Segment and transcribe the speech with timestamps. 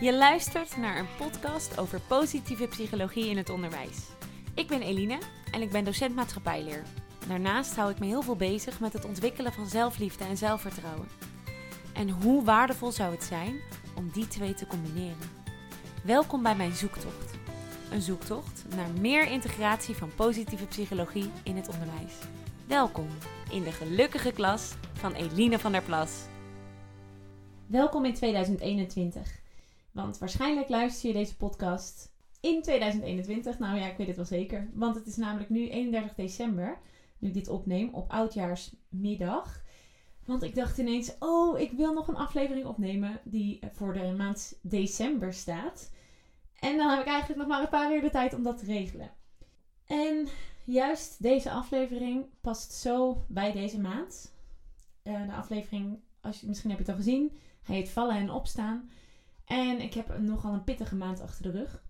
[0.00, 3.98] Je luistert naar een podcast over positieve psychologie in het onderwijs.
[4.54, 5.18] Ik ben Eline
[5.50, 6.82] en ik ben docent maatschappijleer.
[7.28, 11.08] Daarnaast hou ik me heel veel bezig met het ontwikkelen van zelfliefde en zelfvertrouwen.
[11.92, 13.60] En hoe waardevol zou het zijn
[13.96, 15.30] om die twee te combineren?
[16.04, 17.34] Welkom bij mijn zoektocht.
[17.90, 22.14] Een zoektocht naar meer integratie van positieve psychologie in het onderwijs.
[22.66, 23.08] Welkom
[23.50, 26.30] in de gelukkige klas van Eline van der Plas.
[27.66, 29.40] Welkom in 2021.
[29.90, 33.58] Want waarschijnlijk luister je deze podcast in 2021.
[33.58, 34.70] Nou ja, ik weet het wel zeker.
[34.74, 36.78] Want het is namelijk nu 31 december,
[37.18, 39.62] nu ik dit opneem, op oudjaarsmiddag.
[40.24, 44.58] Want ik dacht ineens, oh, ik wil nog een aflevering opnemen die voor de maand
[44.62, 45.90] december staat.
[46.58, 48.64] En dan heb ik eigenlijk nog maar een paar uur de tijd om dat te
[48.64, 49.10] regelen.
[49.86, 50.28] En
[50.64, 54.32] juist deze aflevering past zo bij deze maand.
[55.04, 58.90] Uh, de aflevering, als je, misschien heb je het al gezien, heet Vallen en Opstaan.
[59.44, 61.84] En ik heb nogal een pittige maand achter de rug.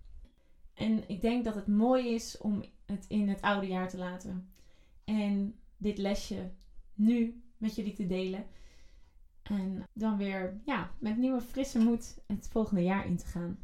[0.73, 4.49] En ik denk dat het mooi is om het in het oude jaar te laten.
[5.03, 6.51] En dit lesje
[6.93, 8.45] nu met jullie te delen.
[9.43, 13.57] En dan weer ja, met nieuwe frisse moed het volgende jaar in te gaan.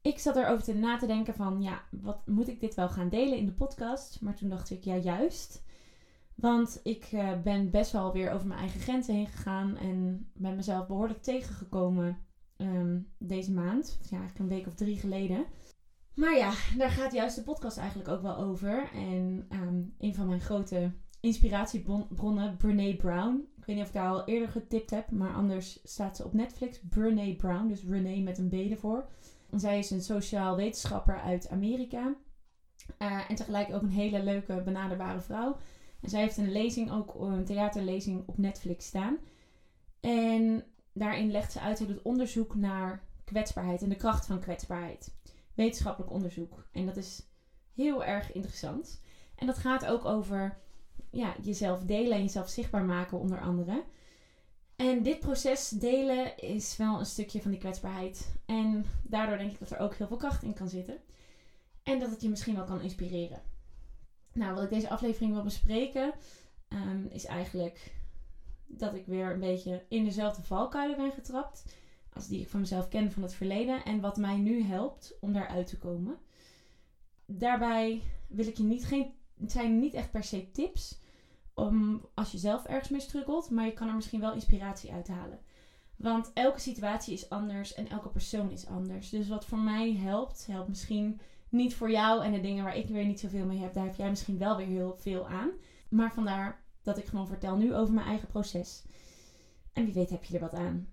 [0.00, 3.08] Ik zat erover te na te denken van ja, wat moet ik dit wel gaan
[3.08, 4.20] delen in de podcast?
[4.20, 5.64] Maar toen dacht ik ja, juist.
[6.34, 10.56] Want ik uh, ben best wel weer over mijn eigen grenzen heen gegaan en ben
[10.56, 12.18] mezelf behoorlijk tegengekomen
[12.56, 13.98] um, deze maand.
[14.02, 15.46] Ja, eigenlijk een week of drie geleden.
[16.14, 18.90] Maar ja, daar gaat juist de podcast eigenlijk ook wel over.
[18.94, 23.48] En um, een van mijn grote inspiratiebronnen, Brene Brown.
[23.56, 26.32] Ik weet niet of ik daar al eerder getipt heb, maar anders staat ze op
[26.32, 26.80] Netflix.
[26.88, 29.08] Brene Brown, dus Brene met een B ervoor.
[29.50, 32.14] Zij is een sociaal wetenschapper uit Amerika.
[32.98, 35.56] Uh, en tegelijk ook een hele leuke, benaderbare vrouw.
[36.04, 39.18] En zij heeft een lezing, ook een theaterlezing op Netflix staan.
[40.00, 45.14] En daarin legt ze uit het onderzoek naar kwetsbaarheid en de kracht van kwetsbaarheid.
[45.54, 46.66] Wetenschappelijk onderzoek.
[46.72, 47.22] En dat is
[47.74, 49.00] heel erg interessant.
[49.34, 50.58] En dat gaat ook over
[51.10, 53.84] ja, jezelf delen en jezelf zichtbaar maken, onder andere.
[54.76, 58.34] En dit proces delen is wel een stukje van die kwetsbaarheid.
[58.46, 60.98] En daardoor denk ik dat er ook heel veel kracht in kan zitten.
[61.82, 63.53] En dat het je misschien wel kan inspireren.
[64.34, 66.12] Nou, wat ik deze aflevering wil bespreken,
[66.68, 67.94] um, is eigenlijk
[68.66, 71.64] dat ik weer een beetje in dezelfde valkuilen ben getrapt.
[72.12, 73.84] Als die ik van mezelf ken van het verleden.
[73.84, 76.18] En wat mij nu helpt om daaruit te komen.
[77.26, 81.00] Daarbij wil ik je niet, geen, het zijn niet echt per se tips
[81.54, 83.50] om als je zelf ergens mee struggelt.
[83.50, 85.40] Maar je kan er misschien wel inspiratie uit halen.
[85.96, 89.10] Want elke situatie is anders en elke persoon is anders.
[89.10, 91.20] Dus wat voor mij helpt, helpt misschien
[91.54, 92.24] niet voor jou.
[92.24, 94.56] En de dingen waar ik weer niet zoveel mee heb, daar heb jij misschien wel
[94.56, 95.50] weer heel veel aan.
[95.88, 98.82] Maar vandaar dat ik gewoon vertel nu over mijn eigen proces.
[99.72, 100.88] En wie weet heb je er wat aan.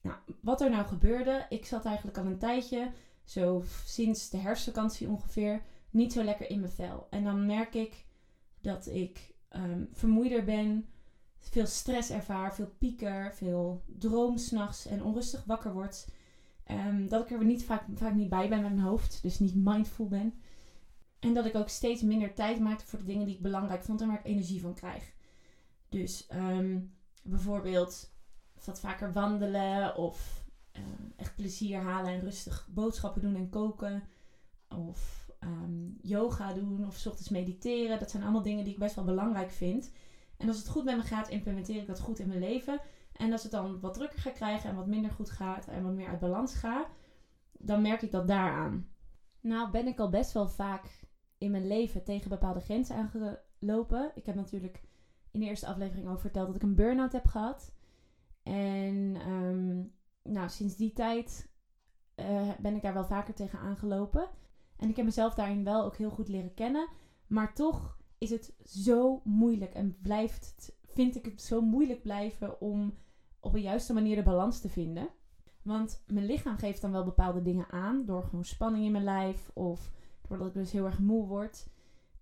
[0.00, 2.90] Nou, wat er nou gebeurde, ik zat eigenlijk al een tijdje,
[3.24, 7.06] zo sinds de herfstvakantie ongeveer, niet zo lekker in mijn vel.
[7.10, 8.04] En dan merk ik
[8.60, 10.86] dat ik um, vermoeider ben,
[11.38, 16.06] veel stress ervaar, veel pieker, veel droom s'nachts en onrustig wakker word.
[16.72, 19.54] Um, dat ik er niet vaak, vaak niet bij ben met mijn hoofd, dus niet
[19.54, 20.34] mindful ben.
[21.18, 24.00] En dat ik ook steeds minder tijd maakte voor de dingen die ik belangrijk vond
[24.00, 25.12] en waar ik energie van krijg.
[25.88, 28.14] Dus um, bijvoorbeeld
[28.64, 30.82] wat vaker wandelen of uh,
[31.16, 34.02] echt plezier halen en rustig boodschappen doen en koken.
[34.68, 35.20] Of
[36.00, 37.98] yoga doen of s ochtends mediteren.
[37.98, 39.92] Dat zijn allemaal dingen die ik best wel belangrijk vind.
[40.36, 42.80] En als het goed met me gaat, implementeer ik dat goed in mijn leven.
[43.22, 45.92] En als het dan wat drukker ga krijgen en wat minder goed gaat en wat
[45.92, 46.88] meer uit balans gaat,
[47.52, 48.88] dan merk ik dat daaraan.
[49.40, 51.00] Nou ben ik al best wel vaak
[51.38, 54.12] in mijn leven tegen bepaalde grenzen aangelopen.
[54.14, 54.82] Ik heb natuurlijk
[55.30, 57.74] in de eerste aflevering over verteld dat ik een burn-out heb gehad.
[58.42, 61.50] En um, nou, sinds die tijd
[62.16, 64.28] uh, ben ik daar wel vaker tegen aangelopen.
[64.76, 66.88] En ik heb mezelf daarin wel ook heel goed leren kennen.
[67.26, 72.94] Maar toch is het zo moeilijk en blijft vind ik het zo moeilijk blijven om
[73.42, 75.08] op een juiste manier de balans te vinden.
[75.62, 79.50] Want mijn lichaam geeft dan wel bepaalde dingen aan door gewoon spanning in mijn lijf
[79.54, 79.90] of
[80.28, 81.66] doordat ik dus heel erg moe word.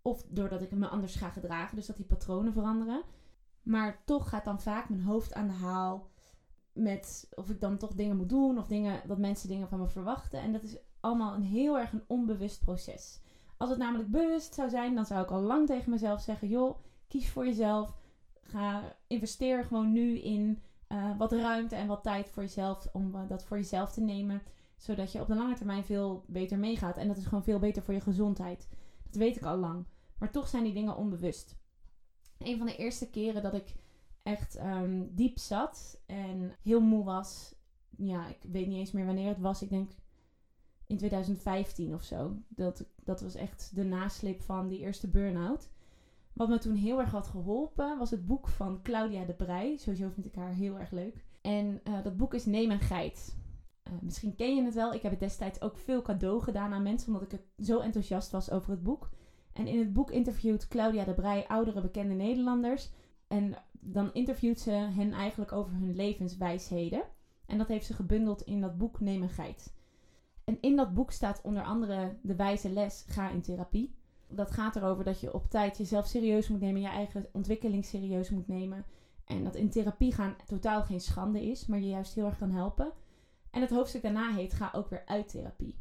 [0.02, 3.02] Of doordat ik me anders ga gedragen, dus dat die patronen veranderen.
[3.62, 6.08] Maar toch gaat dan vaak mijn hoofd aan de haal
[6.72, 9.88] met of ik dan toch dingen moet doen of dingen, dat mensen dingen van me
[9.88, 10.40] verwachten.
[10.40, 13.20] En dat is allemaal een heel erg een onbewust proces.
[13.56, 16.78] Als het namelijk bewust zou zijn, dan zou ik al lang tegen mezelf zeggen: joh,
[17.08, 17.98] kies voor jezelf.
[18.42, 20.62] Ga, investeer gewoon nu in
[20.92, 24.42] uh, wat ruimte en wat tijd voor jezelf om uh, dat voor jezelf te nemen.
[24.76, 26.96] Zodat je op de lange termijn veel beter meegaat.
[26.96, 28.68] En dat is gewoon veel beter voor je gezondheid.
[29.04, 29.84] Dat weet ik al lang.
[30.18, 31.56] Maar toch zijn die dingen onbewust.
[32.38, 33.74] Een van de eerste keren dat ik
[34.22, 37.54] echt um, diep zat en heel moe was,
[37.96, 39.62] ja, ik weet niet eens meer wanneer het was.
[39.62, 39.90] Ik denk
[40.86, 42.36] in 2015 of zo.
[42.48, 45.70] Dat, dat was echt de naslip van die eerste burn-out.
[46.32, 49.76] Wat me toen heel erg had geholpen was het boek van Claudia de Brij.
[49.76, 51.24] Sowieso vind ik haar heel erg leuk.
[51.40, 53.36] En uh, dat boek is Neem en Geit.
[53.84, 54.92] Uh, misschien ken je het wel.
[54.92, 58.50] Ik heb het destijds ook veel cadeau gedaan aan mensen, omdat ik zo enthousiast was
[58.50, 59.10] over het boek.
[59.52, 62.90] En in het boek interviewt Claudia de Brij oudere bekende Nederlanders.
[63.28, 67.02] En dan interviewt ze hen eigenlijk over hun levenswijsheden.
[67.46, 69.74] En dat heeft ze gebundeld in dat boek Neem een Geit.
[70.44, 73.94] En in dat boek staat onder andere de wijze les: ga in therapie.
[74.30, 78.30] Dat gaat erover dat je op tijd jezelf serieus moet nemen, je eigen ontwikkeling serieus
[78.30, 78.84] moet nemen.
[79.24, 82.50] En dat in therapie gaan totaal geen schande is, maar je juist heel erg kan
[82.50, 82.92] helpen.
[83.50, 85.78] En het hoofdstuk daarna heet: ga ook weer uit therapie.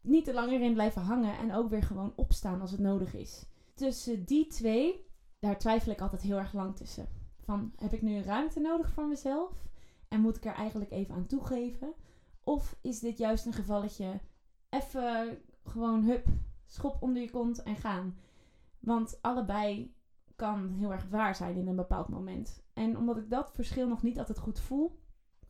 [0.00, 3.46] Niet te lang erin blijven hangen en ook weer gewoon opstaan als het nodig is.
[3.74, 5.06] Tussen die twee,
[5.38, 7.08] daar twijfel ik altijd heel erg lang tussen.
[7.40, 9.68] Van heb ik nu ruimte nodig voor mezelf?
[10.08, 11.92] En moet ik er eigenlijk even aan toegeven?
[12.44, 14.20] Of is dit juist een gevalletje
[14.70, 16.26] even gewoon hup,
[16.70, 18.18] schop onder je kont en gaan?
[18.78, 19.94] Want allebei
[20.36, 22.62] kan heel erg waar zijn in een bepaald moment.
[22.72, 25.00] En omdat ik dat verschil nog niet altijd goed voel,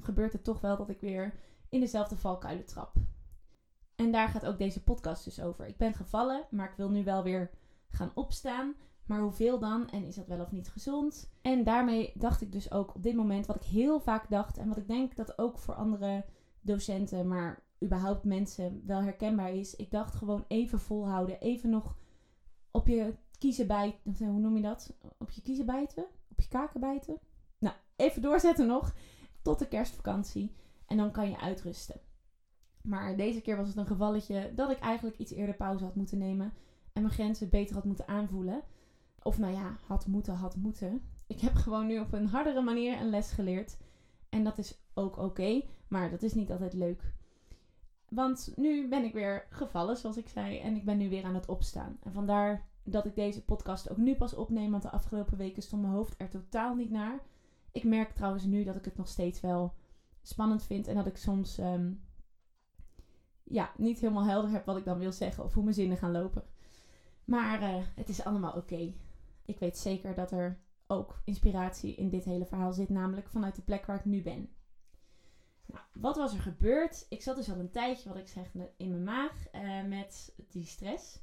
[0.01, 1.35] gebeurt het toch wel dat ik weer
[1.69, 2.95] in dezelfde valkuilen trap.
[3.97, 5.67] En daar gaat ook deze podcast dus over.
[5.67, 7.51] Ik ben gevallen, maar ik wil nu wel weer
[7.89, 8.75] gaan opstaan.
[9.07, 9.89] Maar hoeveel dan?
[9.89, 11.33] En is dat wel of niet gezond?
[11.43, 14.59] En daarmee dacht ik dus ook op dit moment wat ik heel vaak dacht.
[14.59, 16.25] En wat ik denk dat ook voor andere
[16.61, 19.77] docenten, maar überhaupt mensen wel herkenbaar is.
[19.77, 21.41] Ik dacht gewoon even volhouden.
[21.41, 21.97] Even nog
[22.71, 24.27] op je kiezen bijten.
[24.27, 24.97] Hoe noem je dat?
[25.19, 26.05] Op je kiezen bijten?
[26.31, 27.19] Op je kaken bijten?
[27.59, 28.95] Nou, even doorzetten nog.
[29.43, 30.55] Tot de kerstvakantie.
[30.87, 32.01] En dan kan je uitrusten.
[32.83, 36.19] Maar deze keer was het een gevalletje dat ik eigenlijk iets eerder pauze had moeten
[36.19, 36.53] nemen.
[36.93, 38.63] En mijn grenzen beter had moeten aanvoelen.
[39.23, 41.03] Of nou ja, had moeten, had moeten.
[41.27, 43.77] Ik heb gewoon nu op een hardere manier een les geleerd.
[44.29, 47.13] En dat is ook oké, maar dat is niet altijd leuk.
[48.11, 50.59] Want nu ben ik weer gevallen, zoals ik zei.
[50.59, 51.99] En ik ben nu weer aan het opstaan.
[52.03, 54.71] En vandaar dat ik deze podcast ook nu pas opneem.
[54.71, 57.21] Want de afgelopen weken stond mijn hoofd er totaal niet naar.
[57.73, 59.75] Ik merk trouwens nu dat ik het nog steeds wel
[60.23, 60.87] spannend vind.
[60.87, 61.93] En dat ik soms ehm,
[63.43, 65.45] ja, niet helemaal helder heb wat ik dan wil zeggen.
[65.45, 66.43] Of hoe mijn zinnen gaan lopen.
[67.25, 68.93] Maar uh, het is allemaal oké
[69.51, 73.63] ik weet zeker dat er ook inspiratie in dit hele verhaal zit, namelijk vanuit de
[73.63, 74.49] plek waar ik nu ben.
[75.73, 77.07] Nou, wat was er gebeurd?
[77.09, 80.65] Ik zat dus al een tijdje, wat ik zeg, in mijn maag uh, met die
[80.65, 81.21] stress.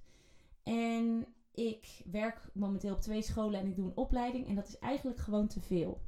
[0.64, 4.80] En ik werk momenteel op twee scholen en ik doe een opleiding en dat is
[4.80, 6.02] eigenlijk gewoon te veel.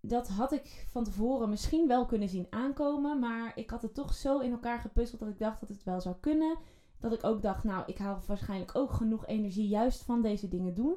[0.00, 4.14] Dat had ik van tevoren misschien wel kunnen zien aankomen, maar ik had het toch
[4.14, 6.56] zo in elkaar gepuzzeld dat ik dacht dat het wel zou kunnen.
[6.98, 10.74] Dat ik ook dacht, nou, ik haal waarschijnlijk ook genoeg energie juist van deze dingen
[10.74, 10.94] doen.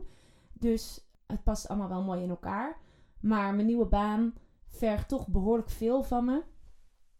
[0.53, 2.77] Dus het past allemaal wel mooi in elkaar.
[3.19, 4.33] Maar mijn nieuwe baan
[4.67, 6.43] vergt toch behoorlijk veel van me.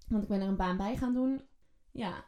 [0.08, 1.42] Want ik ben er een baan bij gaan doen.
[1.92, 2.26] Ja,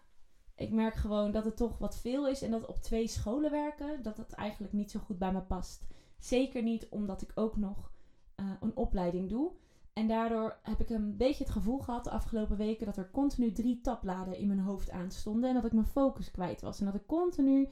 [0.55, 2.41] ik merk gewoon dat het toch wat veel is.
[2.41, 5.87] En dat op twee scholen werken, dat dat eigenlijk niet zo goed bij me past.
[6.19, 7.91] Zeker niet omdat ik ook nog
[8.35, 9.51] uh, een opleiding doe.
[9.93, 13.51] En daardoor heb ik een beetje het gevoel gehad de afgelopen weken dat er continu
[13.51, 15.49] drie tabbladen in mijn hoofd aanstonden.
[15.49, 16.79] En dat ik mijn focus kwijt was.
[16.79, 17.69] En dat ik continu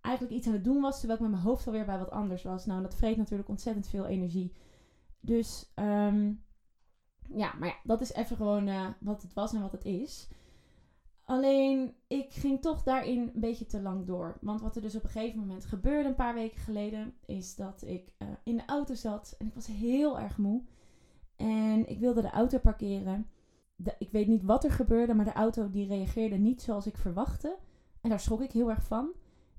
[0.00, 2.42] eigenlijk iets aan het doen was, terwijl ik met mijn hoofd alweer bij wat anders
[2.42, 2.66] was.
[2.66, 4.52] Nou, dat vreet natuurlijk ontzettend veel energie.
[5.20, 6.44] Dus um,
[7.28, 10.28] ja, maar ja, dat is even gewoon uh, wat het was en wat het is.
[11.24, 14.38] Alleen, ik ging toch daarin een beetje te lang door.
[14.40, 17.82] Want wat er dus op een gegeven moment gebeurde, een paar weken geleden, is dat
[17.86, 20.62] ik uh, in de auto zat en ik was heel erg moe.
[21.36, 23.26] En ik wilde de auto parkeren.
[23.98, 27.58] Ik weet niet wat er gebeurde, maar de auto die reageerde niet zoals ik verwachtte.
[28.00, 29.12] En daar schrok ik heel erg van.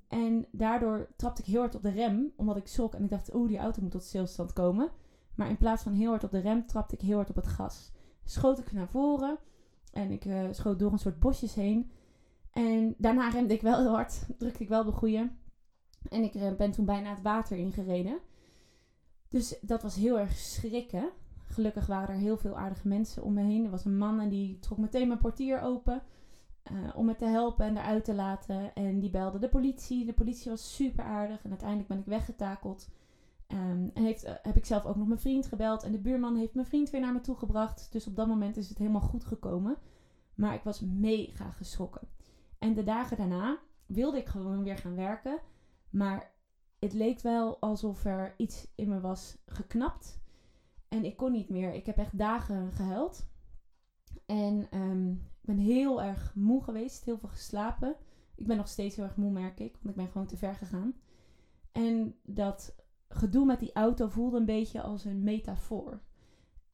[0.07, 2.93] En daardoor trapte ik heel hard op de rem, omdat ik schrok.
[2.93, 4.89] En ik dacht, oeh, die auto moet tot stilstand komen.
[5.35, 7.47] Maar in plaats van heel hard op de rem, trapte ik heel hard op het
[7.47, 7.91] gas.
[8.23, 9.37] Schoot ik naar voren
[9.91, 11.91] en ik uh, schoot door een soort bosjes heen.
[12.51, 15.31] En daarna remde ik wel heel hard, drukte ik wel de goede.
[16.09, 18.19] En ik uh, ben toen bijna het water ingereden.
[19.29, 21.11] Dus dat was heel erg schrikken
[21.53, 23.65] gelukkig waren er heel veel aardige mensen om me heen.
[23.65, 26.01] Er was een man en die trok meteen mijn portier open.
[26.71, 28.73] Uh, om me te helpen en eruit te laten.
[28.75, 30.05] En die belde de politie.
[30.05, 31.43] De politie was super aardig.
[31.43, 32.89] En uiteindelijk ben ik weggetakeld.
[33.53, 35.83] Um, heeft, uh, heb ik zelf ook nog mijn vriend gebeld.
[35.83, 37.91] En de buurman heeft mijn vriend weer naar me toe gebracht.
[37.91, 39.77] Dus op dat moment is het helemaal goed gekomen.
[40.35, 42.07] Maar ik was mega geschrokken.
[42.59, 45.39] En de dagen daarna wilde ik gewoon weer gaan werken.
[45.89, 46.31] Maar
[46.79, 50.21] het leek wel alsof er iets in me was geknapt.
[50.87, 51.73] En ik kon niet meer.
[51.73, 53.27] Ik heb echt dagen gehuild.
[54.25, 57.05] En um, ik ben heel erg moe geweest.
[57.05, 57.95] Heel veel geslapen.
[58.35, 59.77] Ik ben nog steeds heel erg moe, merk ik.
[59.81, 60.93] Want ik ben gewoon te ver gegaan.
[61.71, 62.75] En dat
[63.15, 66.01] gedoe met die auto voelde een beetje als een metafoor.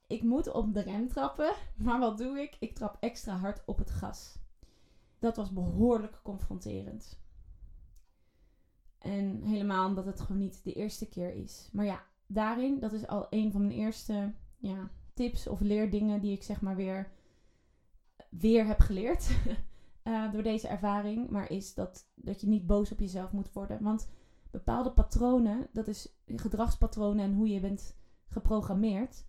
[0.08, 1.54] ik moet op de rem trappen,
[1.86, 2.58] maar wat doe ik?
[2.60, 4.38] Ik trap extra hard op het gas.
[5.20, 7.20] Dat was behoorlijk confronterend.
[9.00, 11.70] En helemaal omdat het gewoon niet de eerste keer is.
[11.72, 16.32] Maar ja, daarin, dat is al een van mijn eerste ja, tips of leerdingen die
[16.32, 17.12] ik zeg maar weer,
[18.30, 19.30] weer heb geleerd.
[20.04, 21.30] uh, door deze ervaring.
[21.30, 23.84] Maar is dat, dat je niet boos op jezelf moet worden.
[23.84, 24.08] Want
[24.52, 29.26] bepaalde patronen, dat is gedragspatronen en hoe je bent geprogrammeerd.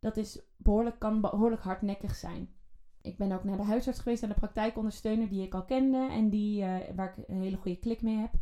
[0.00, 2.48] Dat is behoorlijk, kan behoorlijk hardnekkig zijn.
[3.00, 6.08] Ik ben ook naar de huisarts geweest en de praktijkondersteuner die ik al kende.
[6.10, 8.32] En die, uh, waar ik een hele goede klik mee heb.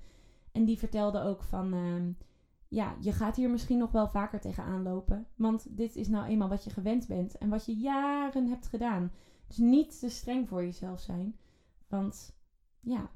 [0.52, 2.14] En die vertelde ook van, uh,
[2.68, 5.26] ja, je gaat hier misschien nog wel vaker tegenaan lopen.
[5.36, 9.12] Want dit is nou eenmaal wat je gewend bent en wat je jaren hebt gedaan.
[9.46, 11.36] Dus niet te streng voor jezelf zijn.
[11.88, 12.36] Want
[12.80, 13.10] ja,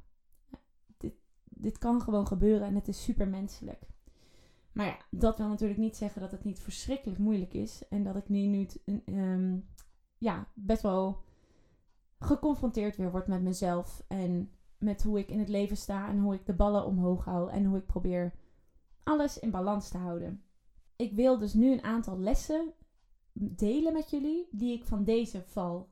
[1.59, 3.83] dit, kan gewoon gebeuren en het is super menselijk.
[4.73, 7.83] Maar ja, dat wil natuurlijk niet zeggen dat het niet verschrikkelijk moeilijk is.
[7.89, 8.67] En dat ik nu, nu
[9.07, 9.67] um,
[10.19, 11.23] ja, best wel
[12.19, 14.05] geconfronteerd weer word met mezelf.
[14.09, 17.51] En met hoe ik in het leven sta en hoe ik de ballen omhoog hou.
[17.51, 18.35] En hoe ik probeer
[19.03, 20.43] alles in balans te houden.
[20.97, 22.73] Ik wil dus nu een aantal lessen
[23.33, 25.89] delen met jullie die ik van deze val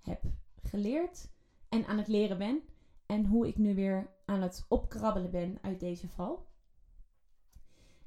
[0.00, 0.22] heb
[0.62, 1.30] geleerd
[1.68, 2.60] en aan het leren ben.
[3.06, 6.46] En hoe ik nu weer aan het opkrabbelen ben uit deze val.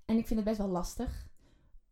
[0.05, 1.29] En ik vind het best wel lastig.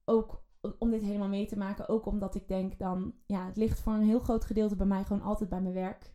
[0.06, 0.44] Ook
[0.80, 1.90] om dit helemaal mee te maken.
[1.90, 5.04] Ook omdat ik denk dan, ja, het ligt voor een heel groot gedeelte bij mij
[5.04, 6.14] gewoon altijd bij mijn werk.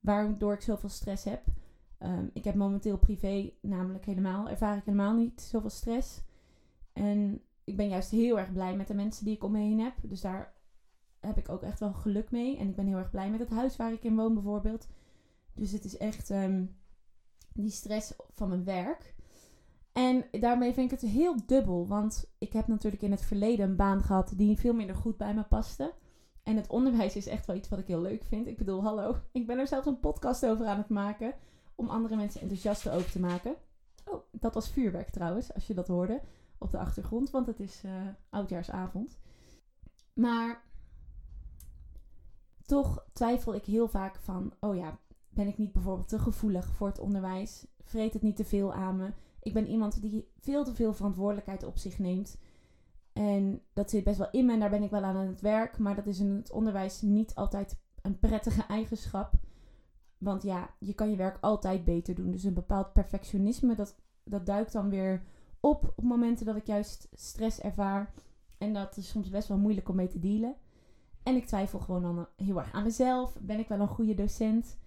[0.00, 1.42] Waardoor ik zoveel stress heb.
[1.98, 6.22] Um, ik heb momenteel privé namelijk helemaal, ervaar ik helemaal niet zoveel stress.
[6.92, 9.80] En ik ben juist heel erg blij met de mensen die ik om me heen
[9.80, 9.94] heb.
[10.02, 10.54] Dus daar
[11.20, 12.56] heb ik ook echt wel geluk mee.
[12.58, 14.88] En ik ben heel erg blij met het huis waar ik in woon bijvoorbeeld.
[15.54, 16.76] Dus het is echt um,
[17.62, 19.14] die stress van mijn werk.
[19.92, 21.86] En daarmee vind ik het heel dubbel.
[21.86, 25.34] Want ik heb natuurlijk in het verleden een baan gehad die veel minder goed bij
[25.34, 25.94] me paste.
[26.42, 28.46] En het onderwijs is echt wel iets wat ik heel leuk vind.
[28.46, 31.34] Ik bedoel, hallo, ik ben er zelfs een podcast over aan het maken.
[31.74, 33.54] Om andere mensen enthousiast over te maken.
[34.04, 36.20] Oh, dat was vuurwerk trouwens, als je dat hoorde
[36.58, 37.30] op de achtergrond.
[37.30, 37.92] Want het is uh,
[38.30, 39.18] oudjaarsavond.
[40.14, 40.64] Maar
[42.66, 44.98] toch twijfel ik heel vaak van, oh ja,
[45.36, 47.66] ben ik niet bijvoorbeeld te gevoelig voor het onderwijs?
[47.84, 49.12] Vreet het niet te veel aan me?
[49.40, 52.38] Ik ben iemand die veel te veel verantwoordelijkheid op zich neemt.
[53.12, 55.78] En dat zit best wel in me en daar ben ik wel aan het werk.
[55.78, 59.34] Maar dat is in het onderwijs niet altijd een prettige eigenschap.
[60.18, 62.30] Want ja, je kan je werk altijd beter doen.
[62.30, 65.22] Dus een bepaald perfectionisme, dat, dat duikt dan weer
[65.60, 68.12] op op momenten dat ik juist stress ervaar.
[68.58, 70.54] En dat is soms best wel moeilijk om mee te dealen.
[71.22, 73.36] En ik twijfel gewoon dan heel erg aan mezelf.
[73.40, 74.78] Ben ik wel een goede docent?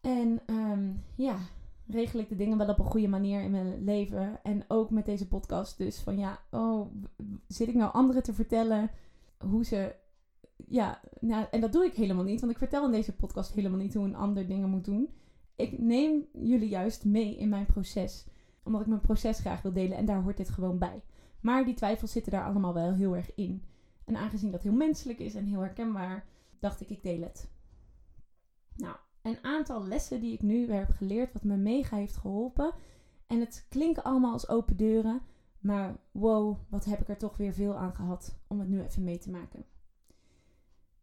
[0.00, 1.38] En um, ja,
[1.86, 4.42] regel ik de dingen wel op een goede manier in mijn leven.
[4.42, 5.78] En ook met deze podcast.
[5.78, 6.90] Dus van ja, oh,
[7.46, 8.90] zit ik nou anderen te vertellen
[9.38, 9.94] hoe ze.
[10.66, 12.40] Ja, nou, en dat doe ik helemaal niet.
[12.40, 15.08] Want ik vertel in deze podcast helemaal niet hoe een ander dingen moet doen.
[15.56, 18.26] Ik neem jullie juist mee in mijn proces.
[18.62, 19.96] Omdat ik mijn proces graag wil delen.
[19.96, 21.02] En daar hoort dit gewoon bij.
[21.40, 23.64] Maar die twijfels zitten daar allemaal wel heel erg in.
[24.04, 26.26] En aangezien dat heel menselijk is en heel herkenbaar,
[26.58, 27.50] dacht ik, ik deel het.
[28.76, 32.72] Nou, een aantal lessen die ik nu weer heb geleerd, wat me mega heeft geholpen.
[33.26, 35.20] En het klinken allemaal als open deuren,
[35.58, 39.04] maar wow, wat heb ik er toch weer veel aan gehad om het nu even
[39.04, 39.64] mee te maken.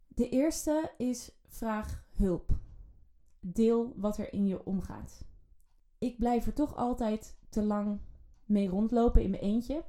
[0.07, 2.51] De eerste is vraag hulp.
[3.39, 5.25] Deel wat er in je omgaat.
[5.97, 7.99] Ik blijf er toch altijd te lang
[8.45, 9.83] mee rondlopen in mijn eentje.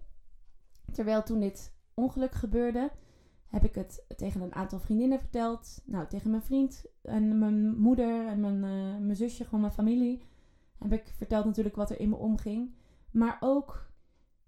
[0.92, 2.90] Terwijl toen dit ongeluk gebeurde,
[3.48, 5.82] heb ik het tegen een aantal vriendinnen verteld.
[5.84, 10.22] Nou, tegen mijn vriend en mijn moeder en mijn, uh, mijn zusje, gewoon mijn familie.
[10.78, 12.74] Heb ik verteld natuurlijk wat er in me omging.
[13.10, 13.90] Maar ook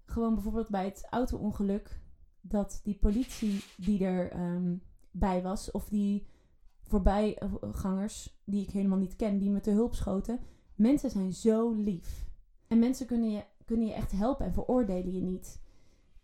[0.05, 1.99] gewoon bijvoorbeeld bij het auto-ongeluk.
[2.41, 4.81] Dat die politie die er um,
[5.11, 6.27] bij was, of die
[6.81, 10.39] voorbijgangers die ik helemaal niet ken, die me te hulp schoten.
[10.75, 12.29] Mensen zijn zo lief.
[12.67, 15.60] En mensen kunnen je, kunnen je echt helpen en veroordelen je niet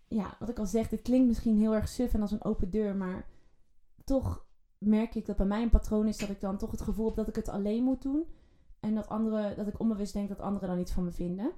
[0.08, 2.70] ja, wat ik al zeg, dit klinkt misschien heel erg suf en als een open
[2.70, 3.26] deur, maar
[4.04, 4.46] toch
[4.78, 7.16] merk ik dat bij mij een patroon is dat ik dan toch het gevoel heb
[7.16, 8.26] dat ik het alleen moet doen.
[8.80, 11.52] En dat, anderen, dat ik onbewust denk dat anderen dan iets van me vinden.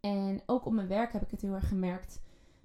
[0.00, 2.22] En ook op mijn werk heb ik het heel erg gemerkt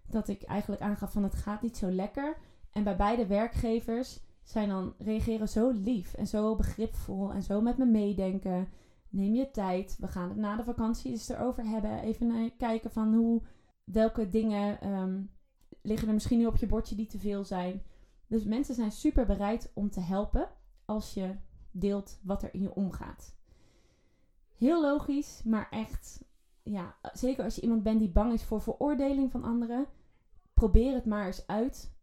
[0.08, 2.38] dat ik eigenlijk aangaf van het gaat niet zo lekker.
[2.72, 7.78] En bij beide werkgevers zijn dan reageren zo lief en zo begripvol en zo met
[7.78, 8.68] me meedenken.
[9.10, 9.98] Neem je tijd.
[10.00, 12.00] We gaan het na de vakantie eens erover hebben.
[12.00, 13.42] Even kijken van hoe
[13.84, 15.32] welke dingen um,
[15.82, 17.84] liggen er misschien nu op je bordje die te veel zijn.
[18.28, 20.50] Dus mensen zijn super bereid om te helpen
[20.86, 21.36] als je
[21.72, 23.36] deelt wat er in je omgaat.
[24.58, 26.24] Heel logisch, maar echt,
[26.64, 29.86] ja, zeker als je iemand bent die bang is voor veroordeling van anderen,
[30.54, 31.96] probeer het maar eens uit.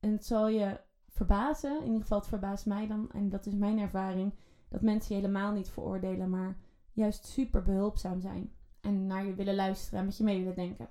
[0.00, 3.54] En het zal je verbazen, in ieder geval het verbaast mij dan, en dat is
[3.54, 4.34] mijn ervaring,
[4.68, 6.56] dat mensen je helemaal niet veroordelen, maar
[6.92, 8.52] juist super behulpzaam zijn.
[8.80, 10.88] En naar je willen luisteren en met je mee willen denken.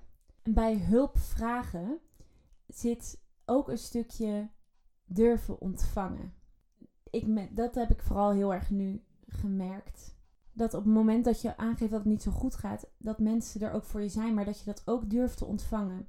[0.49, 1.99] Bij hulp vragen
[2.67, 4.49] zit ook een stukje
[5.05, 6.33] durven ontvangen.
[7.09, 10.15] Ik, dat heb ik vooral heel erg nu gemerkt.
[10.51, 13.61] Dat op het moment dat je aangeeft dat het niet zo goed gaat, dat mensen
[13.61, 16.07] er ook voor je zijn, maar dat je dat ook durft te ontvangen.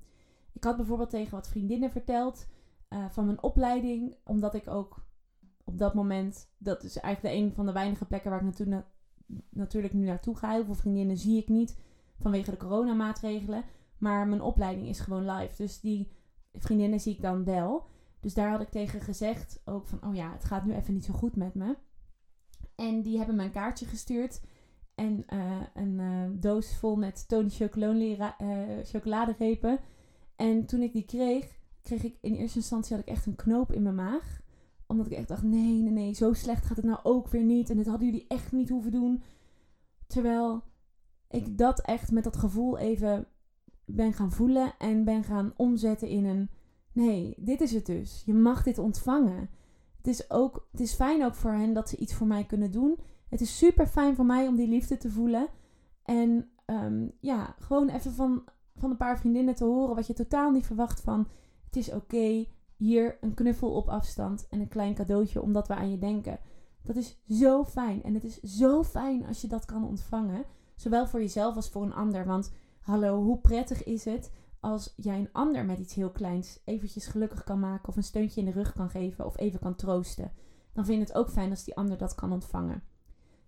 [0.53, 2.47] Ik had bijvoorbeeld tegen wat vriendinnen verteld
[2.91, 5.07] uh, van mijn opleiding, omdat ik ook
[5.65, 8.85] op dat moment, dat is eigenlijk een van de weinige plekken waar ik naartoe,
[9.51, 10.53] natuurlijk nu naartoe ga.
[10.53, 11.77] Heel veel vriendinnen zie ik niet
[12.19, 13.65] vanwege de coronamaatregelen.
[13.99, 15.57] Maar mijn opleiding is gewoon live.
[15.57, 16.11] Dus die
[16.53, 17.87] vriendinnen zie ik dan wel.
[18.21, 21.05] Dus daar had ik tegen gezegd ook van, oh ja, het gaat nu even niet
[21.05, 21.77] zo goed met me.
[22.75, 24.41] En die hebben me een kaartje gestuurd.
[24.95, 28.29] En uh, een uh, doos vol met Tony uh,
[28.83, 29.79] chocoladerepen.
[30.37, 33.73] En toen ik die kreeg, kreeg ik in eerste instantie had ik echt een knoop
[33.73, 34.41] in mijn maag.
[34.87, 37.71] Omdat ik echt dacht, nee, nee, nee, zo slecht gaat het nou ook weer niet.
[37.71, 39.23] En dit hadden jullie echt niet hoeven doen.
[40.07, 40.63] Terwijl
[41.29, 43.29] ik dat echt met dat gevoel even
[43.87, 46.51] ben gaan voelen en ben gaan omzetten in een
[46.93, 48.23] nee, dit is het dus.
[48.27, 49.51] Je mag dit ontvangen.
[49.97, 52.71] Het is, ook, het is fijn ook voor hen dat ze iets voor mij kunnen
[52.71, 52.99] doen.
[53.29, 55.49] Het is super fijn voor mij om die liefde te voelen.
[56.03, 58.45] En um, ja, gewoon even van,
[58.77, 61.29] van een paar vriendinnen te horen wat je totaal niet verwacht van.
[61.65, 65.91] Het is oké, hier een knuffel op afstand en een klein cadeautje omdat we aan
[65.91, 66.39] je denken.
[66.83, 68.03] Dat is zo fijn.
[68.03, 70.45] En het is zo fijn als je dat kan ontvangen.
[70.77, 72.27] Zowel voor jezelf als voor een ander.
[72.27, 72.53] Want
[72.87, 77.45] hallo, hoe prettig is het als jij een ander met iets heel kleins eventjes gelukkig
[77.45, 80.33] kan maken of een steuntje in de rug kan geven of even kan troosten.
[80.73, 82.83] Dan vind ik het ook fijn als die ander dat kan ontvangen.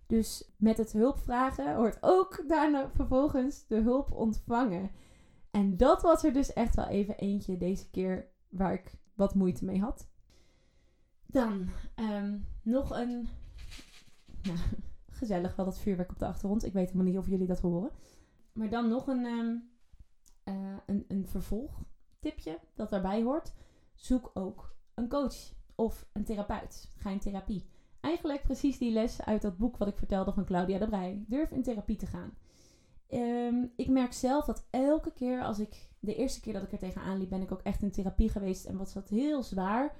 [0.07, 4.91] Dus met het hulp vragen hoort ook daarna vervolgens de hulp ontvangen.
[5.51, 9.65] En dat was er dus echt wel even eentje deze keer waar ik wat moeite
[9.65, 10.07] mee had.
[11.25, 13.27] Dan ehm, nog een.
[14.43, 14.57] Nou,
[15.09, 16.65] gezellig wel dat vuurwerk op de achtergrond.
[16.65, 17.91] Ik weet helemaal niet of jullie dat horen.
[18.53, 19.69] Maar dan nog een, um,
[20.45, 23.53] uh, een, een vervolgtipje dat daarbij hoort.
[23.95, 26.91] Zoek ook een coach of een therapeut.
[26.97, 27.65] Ga in therapie.
[28.01, 31.23] Eigenlijk precies die les uit dat boek wat ik vertelde van Claudia de Brij.
[31.27, 32.33] Durf in therapie te gaan.
[33.07, 35.87] Ehm, ik merk zelf dat elke keer als ik...
[36.01, 38.65] De eerste keer dat ik er tegenaan liep, ben ik ook echt in therapie geweest.
[38.65, 39.95] En was dat heel zwaar.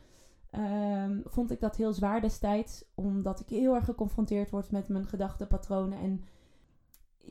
[0.52, 2.86] Um, vond ik dat heel zwaar destijds.
[2.96, 6.00] Omdat ik heel erg geconfronteerd word met mijn gedachtenpatronen.
[6.00, 6.24] En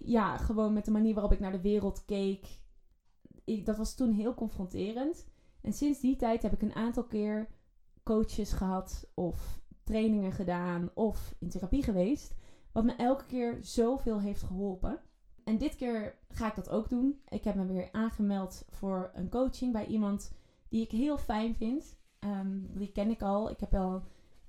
[0.05, 2.61] ja, gewoon met de manier waarop ik naar de wereld keek.
[3.45, 5.27] Ik, dat was toen heel confronterend.
[5.61, 7.49] En sinds die tijd heb ik een aantal keer
[8.03, 12.35] coaches gehad of trainingen gedaan of in therapie geweest.
[12.73, 15.01] Wat me elke keer zoveel heeft geholpen.
[15.45, 17.21] En dit keer ga ik dat ook doen.
[17.29, 20.33] Ik heb me weer aangemeld voor een coaching bij iemand
[20.69, 21.99] die ik heel fijn vind.
[22.21, 23.51] Um, die ken ik al.
[23.51, 24.03] Ik heb al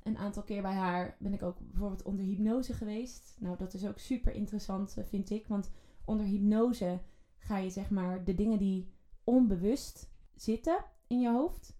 [0.09, 3.35] een aantal keer bij haar ben ik ook bijvoorbeeld onder hypnose geweest.
[3.39, 5.47] Nou, dat is ook super interessant, eh, vind ik.
[5.47, 5.71] Want
[6.05, 6.99] onder hypnose
[7.37, 8.93] ga je zeg maar de dingen die
[9.23, 11.77] onbewust zitten in je hoofd.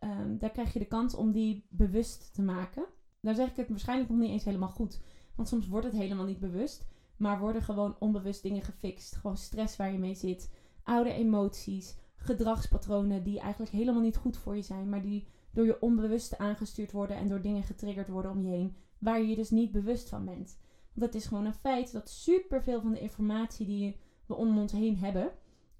[0.00, 2.84] Um, daar krijg je de kans om die bewust te maken.
[3.20, 5.00] Dan zeg ik het waarschijnlijk nog niet eens helemaal goed.
[5.34, 6.86] Want soms wordt het helemaal niet bewust.
[7.16, 9.16] Maar worden gewoon onbewust dingen gefixt.
[9.16, 10.50] Gewoon stress waar je mee zit.
[10.82, 11.96] Oude emoties.
[12.16, 14.88] Gedragspatronen die eigenlijk helemaal niet goed voor je zijn.
[14.88, 18.76] Maar die door je onbewuste aangestuurd worden en door dingen getriggerd worden om je heen,
[18.98, 20.58] waar je je dus niet bewust van bent.
[20.92, 24.72] Want het is gewoon een feit dat superveel van de informatie die we om ons
[24.72, 25.32] heen hebben,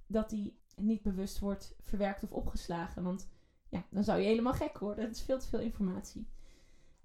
[0.07, 3.03] dat die niet bewust wordt verwerkt of opgeslagen.
[3.03, 3.29] Want
[3.69, 5.05] ja, dan zou je helemaal gek worden.
[5.05, 6.27] Het is veel te veel informatie.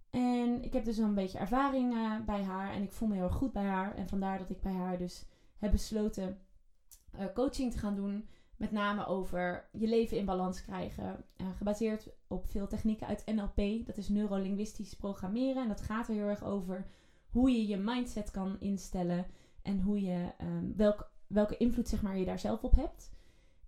[0.09, 3.23] En ik heb dus een beetje ervaring uh, bij haar en ik voel me heel
[3.23, 3.95] erg goed bij haar.
[3.95, 5.25] En vandaar dat ik bij haar dus
[5.57, 6.39] heb besloten
[7.15, 8.27] uh, coaching te gaan doen.
[8.59, 11.25] Met name over je leven in balans krijgen.
[11.37, 13.85] Uh, gebaseerd op veel technieken uit NLP.
[13.85, 15.61] Dat is neurolinguistisch programmeren.
[15.61, 16.87] En dat gaat er heel erg over
[17.29, 19.25] hoe je je mindset kan instellen.
[19.61, 23.11] En hoe je, um, welk, welke invloed zeg maar, je daar zelf op hebt.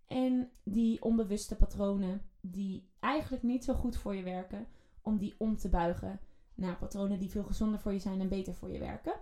[0.08, 4.68] En die onbewuste patronen die eigenlijk niet zo goed voor je werken.
[5.02, 6.20] Om die om te buigen
[6.56, 9.14] naar patronen die veel gezonder voor je zijn en beter voor je werken.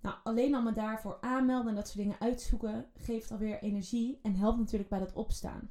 [0.00, 4.34] Nou, alleen al me daarvoor aanmelden en dat soort dingen uitzoeken geeft alweer energie en
[4.34, 5.70] helpt natuurlijk bij dat opstaan.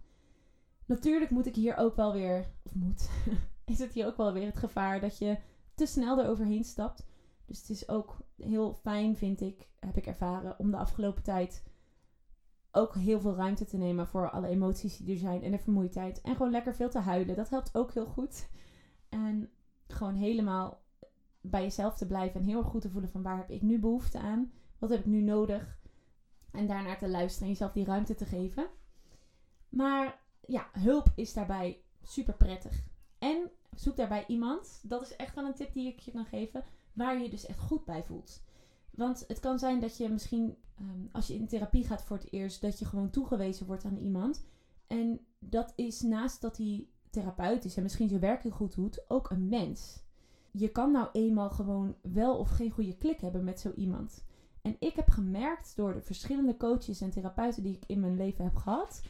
[0.85, 3.09] Natuurlijk moet ik hier ook wel weer, of moet,
[3.65, 5.37] is het hier ook wel weer het gevaar dat je
[5.75, 7.05] te snel eroverheen stapt.
[7.45, 11.63] Dus het is ook heel fijn, vind ik, heb ik ervaren, om de afgelopen tijd
[12.71, 16.21] ook heel veel ruimte te nemen voor alle emoties die er zijn en de vermoeidheid.
[16.21, 17.35] En gewoon lekker veel te huilen.
[17.35, 18.49] Dat helpt ook heel goed.
[19.09, 19.49] En
[19.87, 20.81] gewoon helemaal
[21.49, 23.79] bij jezelf te blijven en heel erg goed te voelen van waar heb ik nu
[23.79, 24.51] behoefte aan?
[24.77, 25.79] Wat heb ik nu nodig?
[26.51, 28.67] En daarnaar te luisteren en jezelf die ruimte te geven.
[29.69, 32.83] Maar ja, hulp is daarbij super prettig.
[33.19, 36.63] En zoek daarbij iemand, dat is echt wel een tip die ik je kan geven,
[36.93, 38.43] waar je je dus echt goed bij voelt.
[38.91, 42.31] Want het kan zijn dat je misschien, ehm, als je in therapie gaat voor het
[42.31, 44.45] eerst, dat je gewoon toegewezen wordt aan iemand.
[44.87, 49.09] En dat is naast dat hij therapeut is en misschien zijn werk heel goed doet,
[49.09, 50.03] ook een mens.
[50.51, 54.23] Je kan nou eenmaal gewoon wel of geen goede klik hebben met zo iemand.
[54.61, 58.43] En ik heb gemerkt door de verschillende coaches en therapeuten die ik in mijn leven
[58.43, 59.01] heb gehad,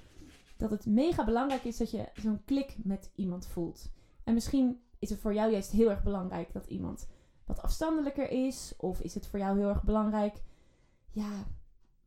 [0.57, 3.91] dat het mega belangrijk is dat je zo'n klik met iemand voelt.
[4.23, 7.07] En misschien is het voor jou juist heel erg belangrijk dat iemand
[7.45, 10.43] wat afstandelijker is, of is het voor jou heel erg belangrijk,
[11.11, 11.47] ja,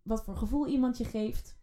[0.03, 1.59] wat voor gevoel iemand je geeft.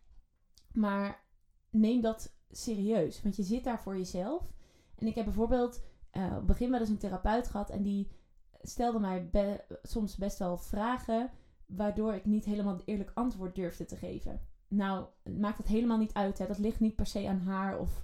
[0.71, 1.23] Maar
[1.69, 4.53] neem dat serieus, want je zit daar voor jezelf.
[4.95, 5.81] En ik heb bijvoorbeeld
[6.13, 8.11] uh, op het begin wel eens een therapeut gehad en die
[8.61, 9.29] stelde mij
[9.83, 11.29] soms best wel vragen
[11.65, 14.41] waardoor ik niet helemaal eerlijk antwoord durfde te geven.
[14.67, 16.37] Nou, maakt het helemaal niet uit.
[16.37, 16.47] Hè.
[16.47, 18.03] Dat ligt niet per se aan haar of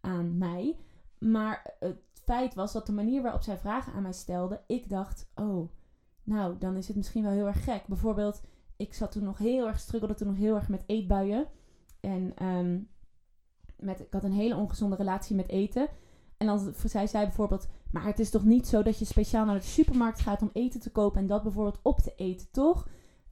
[0.00, 0.76] aan mij.
[1.18, 5.30] Maar het feit was dat de manier waarop zij vragen aan mij stelde, ik dacht,
[5.34, 5.70] oh,
[6.22, 7.86] nou, dan is het misschien wel heel erg gek.
[7.86, 8.42] Bijvoorbeeld,
[8.76, 11.46] ik zat toen nog heel erg, struggelde toen nog heel erg met eetbuien.
[12.00, 12.88] En um,
[13.76, 15.88] met, ik had een hele ongezonde relatie met eten.
[16.36, 19.54] En dan zei zij bijvoorbeeld, maar het is toch niet zo dat je speciaal naar
[19.54, 22.88] de supermarkt gaat om eten te kopen en dat bijvoorbeeld op te eten, toch?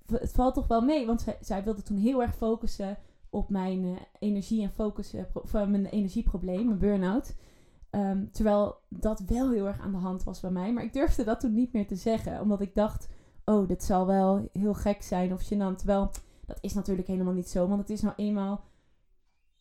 [0.07, 2.99] het valt toch wel mee, want zij, wilde toen heel erg focussen
[3.31, 7.35] op mijn uh, energie en focus, uh, mijn energieprobleem, mijn burn-out.
[7.91, 10.73] Um, terwijl dat wel heel erg aan de hand was bij mij.
[10.73, 12.41] Maar ik durfde dat toen niet meer te zeggen.
[12.41, 13.09] Omdat ik dacht,
[13.45, 15.77] oh, dit zal wel heel gek zijn of gênant.
[15.77, 16.11] Terwijl,
[16.47, 17.69] dat is natuurlijk helemaal niet zo.
[17.69, 18.65] Want het is nou eenmaal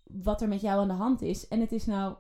[0.04, 1.48] wat er met jou aan de hand is.
[1.48, 2.16] En het is nou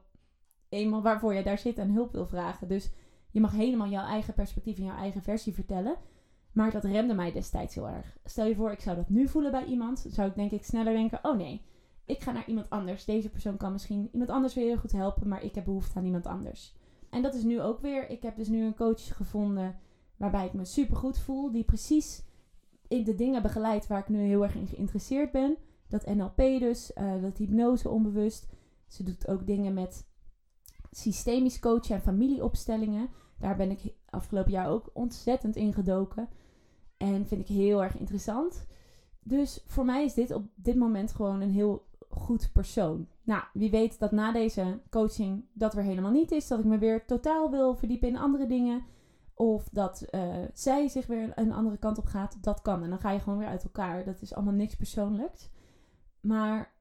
[0.73, 2.67] eenmaal waarvoor je daar zit en hulp wil vragen.
[2.67, 2.91] Dus
[3.31, 5.95] je mag helemaal jouw eigen perspectief en jouw eigen versie vertellen.
[6.51, 8.17] Maar dat remde mij destijds heel erg.
[8.25, 10.05] Stel je voor, ik zou dat nu voelen bij iemand.
[10.09, 11.61] Zou ik denk ik sneller denken, oh nee,
[12.05, 13.05] ik ga naar iemand anders.
[13.05, 16.05] Deze persoon kan misschien iemand anders weer heel goed helpen, maar ik heb behoefte aan
[16.05, 16.75] iemand anders.
[17.09, 18.09] En dat is nu ook weer.
[18.09, 19.75] Ik heb dus nu een coach gevonden
[20.17, 21.51] waarbij ik me super goed voel.
[21.51, 22.23] Die precies
[22.87, 25.57] in de dingen begeleidt waar ik nu heel erg in geïnteresseerd ben.
[25.87, 28.47] Dat NLP dus, uh, dat hypnose onbewust.
[28.87, 30.07] Ze doet ook dingen met
[30.95, 33.09] systemisch coachen en familieopstellingen.
[33.39, 36.29] Daar ben ik afgelopen jaar ook ontzettend in gedoken.
[36.97, 38.65] En vind ik heel erg interessant.
[39.19, 43.07] Dus voor mij is dit op dit moment gewoon een heel goed persoon.
[43.23, 46.47] Nou, wie weet dat na deze coaching dat weer helemaal niet is.
[46.47, 48.83] Dat ik me weer totaal wil verdiepen in andere dingen.
[49.33, 52.43] Of dat uh, zij zich weer een andere kant op gaat.
[52.43, 52.83] Dat kan.
[52.83, 54.05] En dan ga je gewoon weer uit elkaar.
[54.05, 55.49] Dat is allemaal niks persoonlijks.
[56.21, 56.73] Maar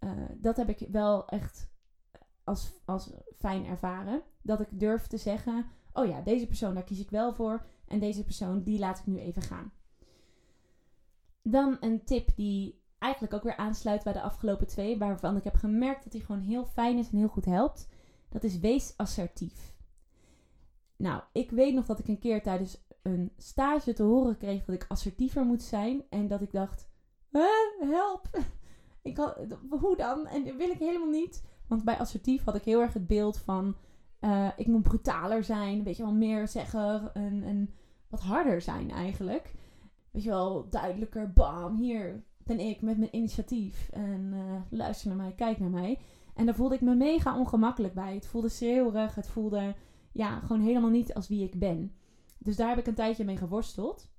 [0.00, 1.72] uh, dat heb ik wel echt
[2.44, 4.22] als, als fijn ervaren.
[4.42, 7.66] Dat ik durf te zeggen: Oh ja, deze persoon, daar kies ik wel voor.
[7.88, 9.72] En deze persoon, die laat ik nu even gaan.
[11.42, 15.54] Dan een tip die eigenlijk ook weer aansluit bij de afgelopen twee, waarvan ik heb
[15.54, 17.88] gemerkt dat die gewoon heel fijn is en heel goed helpt.
[18.28, 19.74] Dat is wees assertief.
[20.96, 24.74] Nou, ik weet nog dat ik een keer tijdens een stage te horen kreeg dat
[24.74, 26.04] ik assertiever moet zijn.
[26.10, 26.88] En dat ik dacht,
[27.80, 28.28] help!
[29.02, 29.16] Ik
[29.70, 30.26] hoe dan?
[30.26, 31.42] En dat wil ik helemaal niet.
[31.74, 33.76] Want bij assertief had ik heel erg het beeld van...
[34.20, 37.70] Uh, ik moet brutaler zijn, weet je wel, meer zeggen en, en
[38.08, 39.54] wat harder zijn eigenlijk.
[40.10, 43.88] Weet je wel, duidelijker, bam, hier ben ik met mijn initiatief.
[43.92, 45.98] En uh, luister naar mij, kijk naar mij.
[46.34, 48.14] En daar voelde ik me mega ongemakkelijk bij.
[48.14, 49.74] Het voelde schreeuwerig, het voelde
[50.12, 51.92] ja, gewoon helemaal niet als wie ik ben.
[52.38, 54.10] Dus daar heb ik een tijdje mee geworsteld.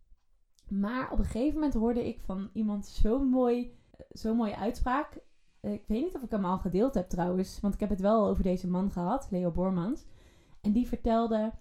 [0.69, 3.77] Maar op een gegeven moment hoorde ik van iemand zo'n mooi,
[4.09, 5.23] zo'n mooie uitspraak.
[5.71, 8.27] Ik weet niet of ik hem al gedeeld heb trouwens, want ik heb het wel
[8.27, 10.05] over deze man gehad, Leo Bormans.
[10.61, 11.53] En die vertelde: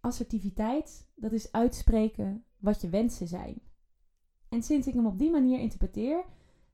[0.00, 3.60] assertiviteit, dat is uitspreken wat je wensen zijn.
[4.48, 6.24] En sinds ik hem op die manier interpreteer,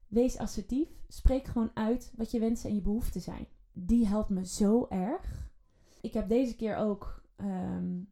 [0.08, 3.46] wees assertief, spreek gewoon uit wat je wensen en je behoeften zijn.
[3.72, 5.50] Die helpt me zo erg.
[6.00, 8.08] Ik heb deze keer ook um,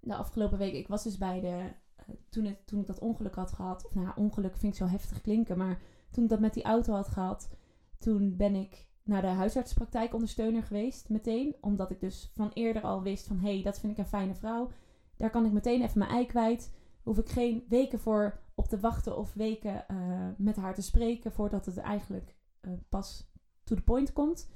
[0.00, 3.34] de afgelopen week, ik was dus bij de, uh, toen, het, toen ik dat ongeluk
[3.34, 6.54] had gehad, of nou ongeluk vind ik zo heftig klinken, maar toen ik dat met
[6.54, 7.50] die auto had gehad,
[7.98, 11.56] toen ben ik naar de huisartspraktijkondersteuner geweest meteen.
[11.60, 14.34] Omdat ik dus van eerder al wist van, hé, hey, dat vind ik een fijne
[14.34, 14.70] vrouw.
[15.16, 16.74] Daar kan ik meteen even mijn ei kwijt.
[17.02, 21.32] Hoef ik geen weken voor op te wachten of weken uh, met haar te spreken
[21.32, 23.30] voordat het eigenlijk uh, pas
[23.64, 24.50] to the point komt.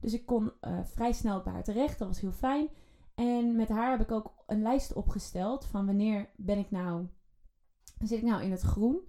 [0.00, 1.98] Dus ik kon uh, vrij snel bij haar terecht.
[1.98, 2.68] Dat was heel fijn.
[3.14, 7.06] En met haar heb ik ook een lijst opgesteld van wanneer ben ik nou,
[7.98, 9.00] zit ik nou in het groen.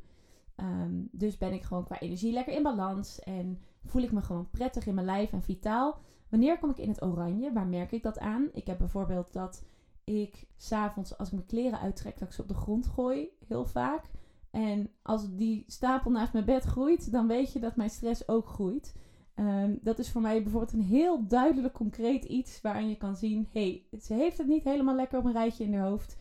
[0.62, 4.50] Um, dus ben ik gewoon qua energie lekker in balans en voel ik me gewoon
[4.50, 6.00] prettig in mijn lijf en vitaal.
[6.30, 7.54] Wanneer kom ik in het oranje?
[7.54, 8.50] Waar merk ik dat aan?
[8.54, 9.63] Ik heb bijvoorbeeld dat
[10.04, 13.65] ik s'avonds als ik mijn kleren uittrek, dat ik ze op de grond gooi, heel
[13.65, 14.10] vaak.
[14.52, 18.47] En als die stapel naast mijn bed groeit, dan weet je dat mijn stress ook
[18.47, 18.95] groeit.
[19.36, 23.47] Ehm, dat is voor mij bijvoorbeeld een heel duidelijk concreet iets waaraan je kan zien:
[23.52, 26.17] hé, hey, ze heeft het niet helemaal lekker op een rijtje in haar hoofd.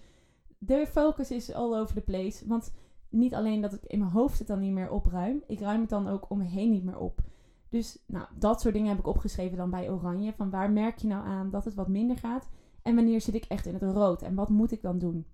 [0.58, 2.48] De focus is all over the place.
[2.48, 2.72] Want
[3.10, 5.90] niet alleen dat ik in mijn hoofd het dan niet meer opruim, ik ruim het
[5.90, 7.20] dan ook om me heen niet meer op.
[7.68, 10.32] Dus nou, dat soort dingen heb ik opgeschreven dan bij Oranje.
[10.32, 12.48] Van waar merk je nou aan dat het wat minder gaat?
[12.82, 14.22] En wanneer zit ik echt in het rood?
[14.22, 15.26] En wat moet ik dan doen?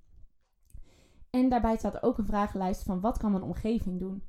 [1.31, 4.23] En daarbij staat ook een vragenlijst van wat kan mijn omgeving doen?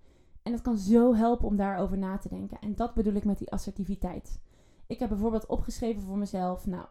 [0.43, 2.59] En het kan zo helpen om daarover na te denken.
[2.59, 4.41] En dat bedoel ik met die assertiviteit.
[4.87, 6.85] Ik heb bijvoorbeeld opgeschreven voor mezelf, nou,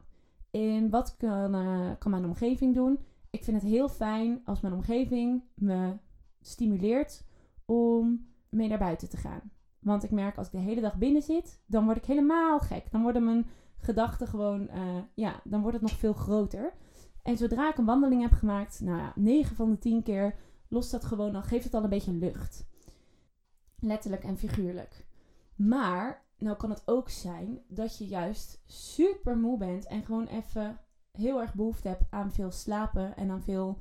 [0.50, 2.98] in wat kan, uh, kan mijn omgeving doen?
[3.30, 5.96] Ik vind het heel fijn als mijn omgeving me
[6.46, 7.24] stimuleert
[7.64, 9.50] om mee naar buiten te gaan.
[9.78, 12.90] Want ik merk als ik de hele dag binnen zit, dan word ik helemaal gek.
[12.90, 13.46] Dan worden mijn
[13.78, 16.72] gedachten gewoon, uh, ja, dan wordt het nog veel groter.
[17.22, 20.35] En zodra ik een wandeling heb gemaakt, nou ja, 9 van de 10 keer
[20.68, 22.68] lost dat gewoon, dan geeft het al een beetje lucht.
[23.78, 25.06] Letterlijk en figuurlijk.
[25.56, 30.80] Maar, nou kan het ook zijn dat je juist super moe bent en gewoon even
[31.12, 33.78] heel erg behoefte hebt aan veel slapen en aan veel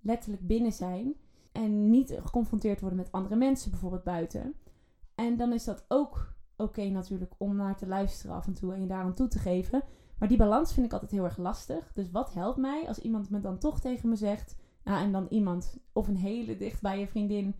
[0.00, 1.14] letterlijk binnen zijn.
[1.52, 4.54] En niet geconfronteerd worden met andere mensen, bijvoorbeeld buiten.
[5.14, 8.80] En dan is dat ook oké natuurlijk om naar te luisteren af en toe en
[8.80, 9.82] je daar aan toe te geven.
[10.18, 11.92] Maar die balans vind ik altijd heel erg lastig.
[11.92, 14.56] Dus wat helpt mij als iemand me dan toch tegen me zegt.
[14.84, 17.54] Nou, en dan iemand, of een hele dichtbije vriendin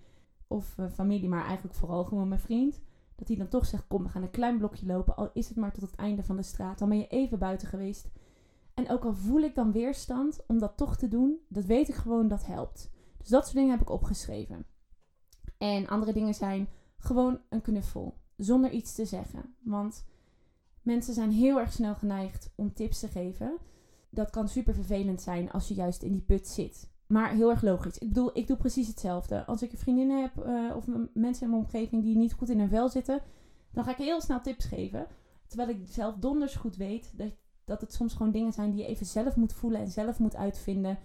[0.46, 2.80] of uh, familie, maar eigenlijk vooral gewoon mijn vriend.
[3.16, 5.16] Dat hij dan toch zegt: Kom, we gaan een klein blokje lopen.
[5.16, 6.78] Al is het maar tot het einde van de straat.
[6.78, 8.08] Dan ben je even buiten geweest.
[8.74, 11.94] En ook al voel ik dan weerstand om dat toch te doen, dat weet ik
[11.94, 12.91] gewoon dat helpt.
[13.22, 14.66] Dus dat soort dingen heb ik opgeschreven.
[15.58, 19.54] En andere dingen zijn gewoon een knuffel, zonder iets te zeggen.
[19.60, 20.04] Want
[20.82, 23.58] mensen zijn heel erg snel geneigd om tips te geven.
[24.10, 26.90] Dat kan super vervelend zijn als je juist in die put zit.
[27.06, 27.98] Maar heel erg logisch.
[27.98, 29.44] Ik bedoel, ik doe precies hetzelfde.
[29.44, 32.58] Als ik een vriendin heb uh, of mensen in mijn omgeving die niet goed in
[32.58, 33.22] hun vel zitten,
[33.72, 35.06] dan ga ik heel snel tips geven.
[35.46, 37.32] Terwijl ik zelf donders goed weet dat,
[37.64, 40.36] dat het soms gewoon dingen zijn die je even zelf moet voelen en zelf moet
[40.36, 40.98] uitvinden.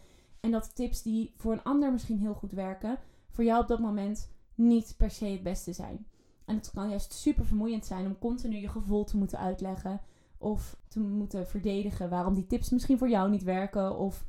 [0.48, 2.98] En dat tips die voor een ander misschien heel goed werken,
[3.30, 6.08] voor jou op dat moment niet per se het beste zijn.
[6.46, 10.02] En het kan juist super vermoeiend zijn om continu je gevoel te moeten uitleggen.
[10.38, 13.98] Of te moeten verdedigen waarom die tips misschien voor jou niet werken.
[13.98, 14.26] Of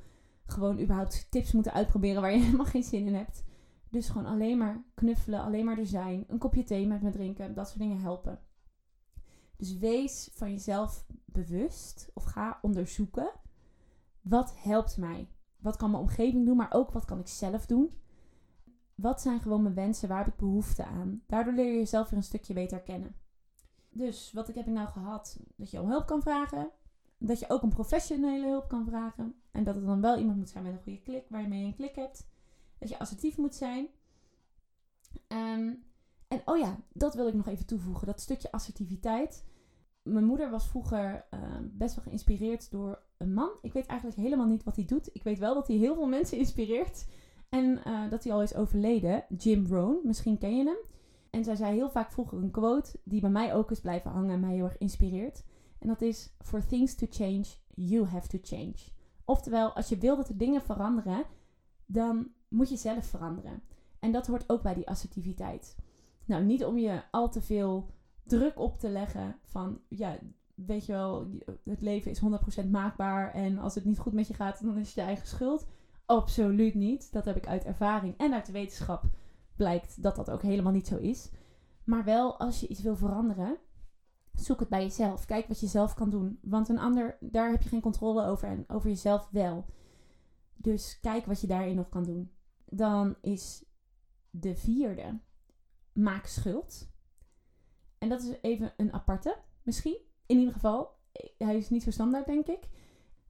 [0.46, 3.44] gewoon überhaupt tips moeten uitproberen waar je helemaal geen zin in hebt.
[3.88, 6.24] Dus gewoon alleen maar knuffelen, alleen maar er zijn.
[6.28, 8.40] Een kopje thee met me drinken, dat soort dingen helpen.
[9.56, 13.30] Dus wees van jezelf bewust of ga onderzoeken.
[14.20, 15.28] Wat helpt mij?
[15.58, 17.90] Wat kan mijn omgeving doen, maar ook wat kan ik zelf doen?
[18.94, 20.08] Wat zijn gewoon mijn wensen?
[20.08, 21.22] Waar heb ik behoefte aan?
[21.26, 23.16] Daardoor leer je jezelf weer een stukje beter kennen.
[23.90, 25.38] Dus wat ik heb ik nou gehad?
[25.56, 26.70] Dat je om hulp kan vragen.
[27.18, 29.34] Dat je ook een professionele hulp kan vragen.
[29.50, 31.64] En dat het dan wel iemand moet zijn met een goede klik, waar je mee
[31.64, 32.28] een klik hebt.
[32.78, 33.88] Dat je assertief moet zijn.
[35.26, 35.74] Ehm,
[36.28, 38.06] en oh ja, dat wil ik nog even toevoegen.
[38.06, 39.44] Dat stukje assertiviteit.
[40.02, 43.50] Mijn moeder was vroeger ehm, best wel geïnspireerd door een man.
[43.62, 45.10] Ik weet eigenlijk helemaal niet wat hij doet.
[45.12, 47.06] Ik weet wel dat hij heel veel mensen inspireert.
[47.48, 49.24] En uh, dat hij al is overleden.
[49.36, 50.78] Jim Rohn, misschien ken je hem.
[51.30, 54.30] En zij zei heel vaak vroeger een quote die bij mij ook is blijven hangen
[54.30, 55.44] en mij heel erg inspireert.
[55.78, 58.76] En dat is: For things to change, you have to change.
[59.24, 61.24] Oftewel, als je wil dat er dingen veranderen,
[61.86, 63.62] dan moet je zelf veranderen.
[63.98, 65.76] En dat hoort ook bij die assertiviteit.
[66.24, 67.90] Nou, niet om je al te veel
[68.22, 70.18] druk op te leggen van, ja,
[70.66, 71.28] weet je wel,
[71.64, 72.20] het leven is
[72.64, 75.26] 100% maakbaar en als het niet goed met je gaat, dan is het je eigen
[75.26, 75.66] schuld.
[76.06, 77.12] Absoluut niet.
[77.12, 79.04] Dat heb ik uit ervaring en uit de wetenschap
[79.56, 81.30] blijkt dat dat ook helemaal niet zo is.
[81.84, 83.58] Maar wel als je iets wil veranderen,
[84.32, 85.24] zoek het bij jezelf.
[85.24, 86.38] Kijk wat je zelf kan doen.
[86.42, 89.64] Want een ander, daar heb je geen controle over en over jezelf wel.
[90.56, 92.32] Dus kijk wat je daarin nog kan doen.
[92.64, 93.64] Dan is
[94.30, 95.20] de vierde,
[95.92, 96.88] maak schuld.
[97.98, 99.98] En dat is even een aparte, misschien.
[100.28, 100.96] In ieder geval,
[101.38, 102.68] hij is niet zo standaard, denk ik.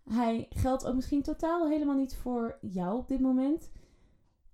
[0.04, 3.70] Hij geldt ook misschien totaal helemaal niet voor jou op dit moment.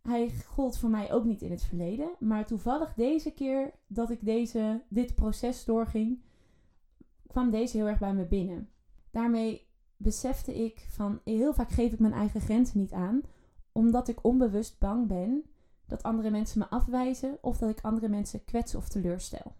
[0.02, 2.10] Hij gold voor mij ook niet in het verleden.
[2.18, 6.22] Maar toevallig deze keer dat ik deze, dit proces doorging,
[7.26, 8.70] kwam deze heel erg bij me binnen.
[9.10, 13.22] Daarmee besefte ik van heel vaak geef ik mijn eigen grenzen niet aan,
[13.72, 15.44] omdat ik onbewust bang ben
[15.86, 19.54] dat andere mensen me afwijzen of dat ik andere mensen kwets of teleurstel.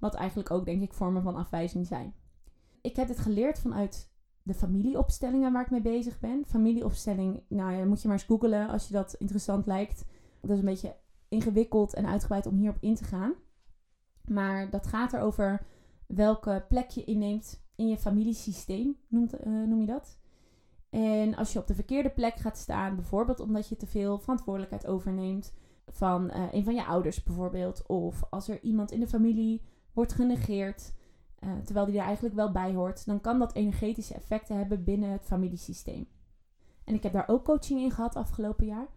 [0.00, 2.14] Wat eigenlijk ook denk ik vormen van afwijzing zijn.
[2.80, 4.10] Ik heb dit geleerd vanuit
[4.42, 6.44] de familieopstellingen waar ik mee bezig ben.
[6.46, 10.04] Familieopstelling, nou ja, moet je maar eens googelen als je dat interessant lijkt.
[10.40, 10.96] Dat is een beetje
[11.28, 13.34] ingewikkeld en uitgebreid om hierop in te gaan.
[14.24, 15.66] Maar dat gaat erover
[16.06, 20.18] welke plek je inneemt in je familiesysteem, uh, noem je dat.
[20.90, 24.86] En als je op de verkeerde plek gaat staan, bijvoorbeeld omdat je te veel verantwoordelijkheid
[24.86, 25.52] overneemt
[25.86, 30.12] van uh, een van je ouders bijvoorbeeld, of als er iemand in de familie wordt
[30.12, 30.92] genegeerd,
[31.38, 35.10] eh, terwijl die er eigenlijk wel bij hoort, dan kan dat energetische effecten hebben binnen
[35.10, 36.08] het familiesysteem.
[36.84, 38.88] En ik heb daar ook coaching in gehad afgelopen jaar.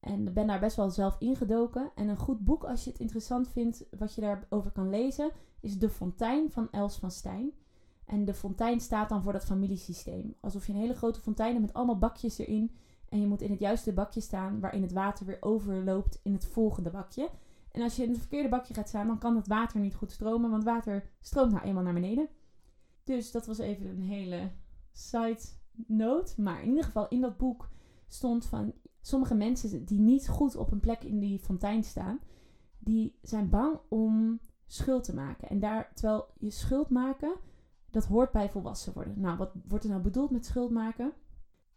[0.00, 1.90] En ben daar best wel zelf ingedoken.
[1.94, 5.78] En een goed boek, als je het interessant vindt, wat je daarover kan lezen, is
[5.78, 7.52] De Fontein van Els van Stijn.
[8.06, 10.34] En de fontein staat dan voor dat familiesysteem.
[10.40, 12.76] Alsof je een hele grote fontein hebt met allemaal bakjes erin.
[13.08, 16.44] En je moet in het juiste bakje staan, waarin het water weer overloopt in het
[16.44, 17.30] volgende bakje.
[17.76, 20.10] En als je in het verkeerde bakje gaat staan, dan kan het water niet goed
[20.10, 22.28] stromen, want water stroomt nou eenmaal naar beneden.
[23.04, 24.50] Dus dat was even een hele
[24.92, 25.40] side
[25.86, 26.42] note.
[26.42, 27.68] Maar in ieder geval, in dat boek
[28.06, 32.20] stond van sommige mensen die niet goed op een plek in die fontein staan,
[32.78, 35.48] die zijn bang om schuld te maken.
[35.48, 37.34] En daar, terwijl je schuld maken,
[37.90, 39.20] dat hoort bij volwassen worden.
[39.20, 41.12] Nou, wat wordt er nou bedoeld met schuld maken?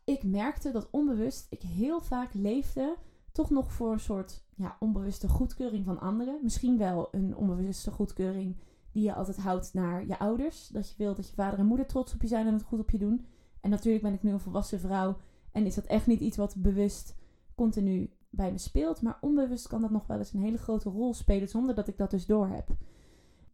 [0.03, 2.97] Ik merkte dat onbewust ik heel vaak leefde
[3.31, 6.39] toch nog voor een soort ja, onbewuste goedkeuring van anderen.
[6.41, 8.57] Misschien wel een onbewuste goedkeuring
[8.91, 10.67] die je altijd houdt naar je ouders.
[10.67, 12.79] Dat je wilt dat je vader en moeder trots op je zijn en het goed
[12.79, 13.25] op je doen.
[13.61, 15.17] En natuurlijk ben ik nu een volwassen vrouw
[15.51, 17.15] en is dat echt niet iets wat bewust
[17.55, 19.01] continu bij me speelt.
[19.01, 21.97] Maar onbewust kan dat nog wel eens een hele grote rol spelen zonder dat ik
[21.97, 22.69] dat dus door heb.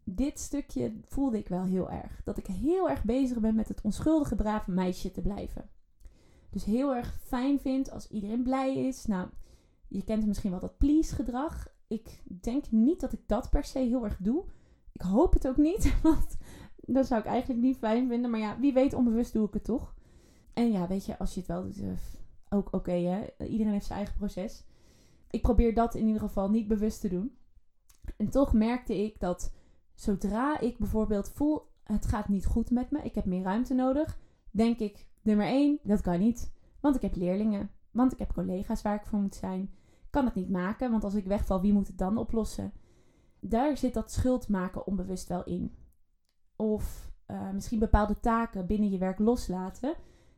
[0.03, 2.21] Dit stukje voelde ik wel heel erg.
[2.23, 5.69] Dat ik heel erg bezig ben met het onschuldige brave meisje te blijven.
[6.49, 9.05] Dus heel erg fijn vind als iedereen blij is.
[9.05, 9.27] Nou,
[9.95, 11.67] je kent misschien wel dat please gedrag.
[11.87, 14.43] Ik denk niet dat ik dat per se heel erg doe.
[14.91, 16.37] Ik hoop het ook niet, want
[16.75, 18.31] dat zou ik eigenlijk niet fijn vinden.
[18.31, 19.95] Maar ja, wie weet, onbewust doe ik het toch.
[20.53, 21.89] En ja, weet je, als je het wel doet, eh,
[22.49, 23.45] ook oké hè.
[23.45, 24.63] Iedereen heeft zijn eigen proces.
[25.29, 27.35] Ik probeer dat in ieder geval niet bewust te doen.
[28.17, 29.53] En toch merkte ik dat
[29.93, 34.19] zodra ik bijvoorbeeld voel, het gaat niet goed met me, ik heb meer ruimte nodig,
[34.51, 36.53] denk ik, nummer 1, dat kan niet.
[36.79, 39.73] Want ik heb leerlingen, want ik heb collega's waar ik voor moet zijn.
[40.15, 42.71] Kan het niet maken, want als ik wegval, wie moet het dan oplossen?
[43.39, 45.75] Daar zit dat schuld maken onbewust wel in.
[46.55, 49.93] Of uh, misschien bepaalde taken binnen je werk loslaten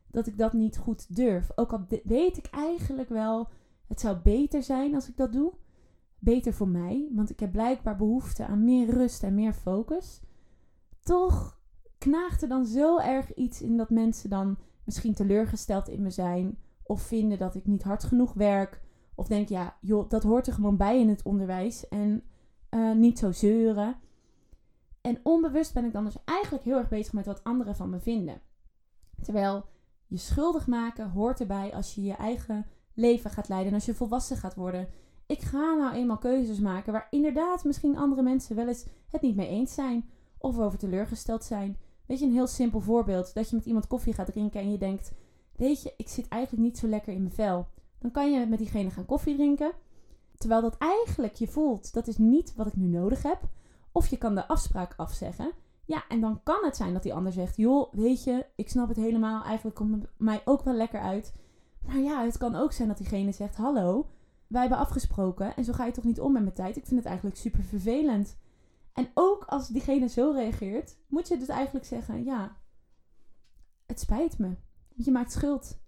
[0.08, 1.52] dat ik dat niet goed durf.
[1.56, 3.50] Ook al weet ik eigenlijk wel,
[3.88, 5.54] het zou beter zijn als ik dat doe.
[6.20, 10.22] Beter voor mij, want ik heb blijkbaar behoefte aan meer rust en meer focus.
[11.04, 11.60] Toch
[11.98, 16.58] knaagt er dan zo erg iets in dat mensen dan misschien teleurgesteld in me zijn.
[16.84, 18.86] Of vinden dat ik niet hard genoeg werk.
[19.18, 21.88] Of denk, ja, joh, dat hoort er gewoon bij in het onderwijs.
[21.88, 22.24] En
[22.70, 23.96] uh, niet zo zeuren.
[25.02, 28.00] En onbewust ben ik dan dus eigenlijk heel erg bezig met wat anderen van me
[28.00, 28.42] vinden.
[29.22, 29.66] Terwijl
[30.08, 33.94] je schuldig maken hoort erbij als je je eigen leven gaat leiden en als je
[33.94, 34.88] volwassen gaat worden.
[35.26, 39.36] Ik ga nou eenmaal keuzes maken waar inderdaad misschien andere mensen wel eens het niet
[39.36, 41.78] mee eens zijn of over teleurgesteld zijn.
[42.06, 43.34] Weet je, een heel simpel voorbeeld.
[43.34, 45.12] Dat je met iemand koffie gaat drinken en je denkt:
[45.56, 47.68] Weet je, ik zit eigenlijk niet zo lekker in mijn vel.
[48.00, 49.72] Dan kan je met diegene gaan koffie drinken.
[50.38, 53.40] Terwijl dat eigenlijk je voelt: dat is niet wat ik nu nodig heb.
[53.92, 55.52] Of je kan de afspraak afzeggen.
[55.86, 58.88] Ja, en dan kan het zijn dat die ander zegt: Joh, weet je, ik snap
[58.88, 59.44] het helemaal.
[59.44, 61.34] Eigenlijk komt het mij ook wel lekker uit.
[61.86, 64.10] Maar ja, het kan ook zijn dat diegene zegt: Hallo,
[64.48, 66.78] wij hebben afgesproken en zo ga je toch niet om met mijn tijd.
[66.78, 68.38] Ik vind het eigenlijk super vervelend.
[68.94, 72.58] En ook als diegene zo reageert, moet je dus eigenlijk zeggen: Ja,
[73.86, 74.56] het spijt me.
[74.96, 75.80] Je maakt schuld.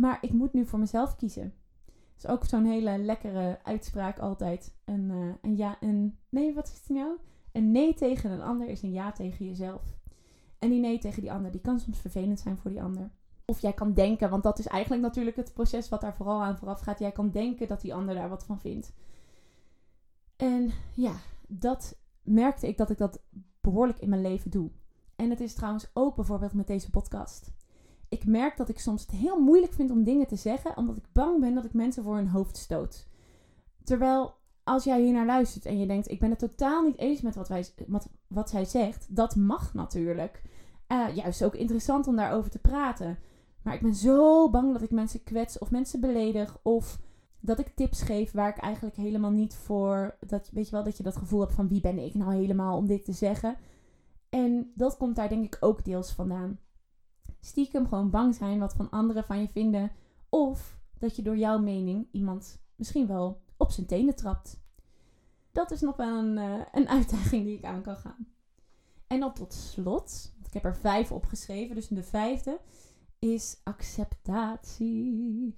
[0.00, 1.54] Maar ik moet nu voor mezelf kiezen.
[1.86, 4.74] Dat is ook zo'n hele lekkere uitspraak altijd.
[4.84, 7.16] Een, uh, een ja, een nee, wat is het nou?
[7.52, 9.82] Een nee tegen een ander is een ja tegen jezelf.
[10.58, 13.10] En die nee tegen die ander, die kan soms vervelend zijn voor die ander.
[13.44, 16.58] Of jij kan denken, want dat is eigenlijk natuurlijk het proces wat daar vooral aan
[16.58, 16.98] vooraf gaat.
[16.98, 18.92] Jij kan denken dat die ander daar wat van vindt.
[20.36, 21.12] En ja,
[21.48, 23.22] dat merkte ik dat ik dat
[23.60, 24.70] behoorlijk in mijn leven doe.
[25.16, 27.58] En het is trouwens ook bijvoorbeeld met deze podcast.
[28.10, 31.04] Ik merk dat ik soms het heel moeilijk vind om dingen te zeggen, omdat ik
[31.12, 33.06] bang ben dat ik mensen voor hun hoofd stoot.
[33.84, 37.20] Terwijl als jij hier naar luistert en je denkt, ik ben het totaal niet eens
[37.20, 40.42] met wat, wij, wat, wat zij zegt, dat mag natuurlijk.
[40.88, 43.18] Uh, juist ook interessant om daarover te praten.
[43.62, 47.00] Maar ik ben zo bang dat ik mensen kwets of mensen beledig of
[47.40, 50.16] dat ik tips geef waar ik eigenlijk helemaal niet voor.
[50.26, 52.76] Dat, weet je wel, dat je dat gevoel hebt van wie ben ik nou helemaal
[52.76, 53.56] om dit te zeggen.
[54.28, 56.58] En dat komt daar denk ik ook deels vandaan.
[57.40, 59.92] Stiekem gewoon bang zijn wat van anderen van je vinden.
[60.28, 64.60] Of dat je door jouw mening iemand misschien wel op zijn tenen trapt.
[65.52, 68.26] Dat is nog wel een, uh, een uitdaging die ik aan kan gaan.
[69.06, 72.60] En dan tot slot, want ik heb er vijf opgeschreven, dus de vijfde
[73.18, 75.56] is acceptatie.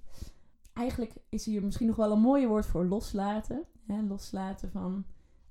[0.73, 3.63] Eigenlijk is hier misschien nog wel een mooie woord voor loslaten.
[3.87, 4.01] Hè?
[4.01, 5.05] Loslaten van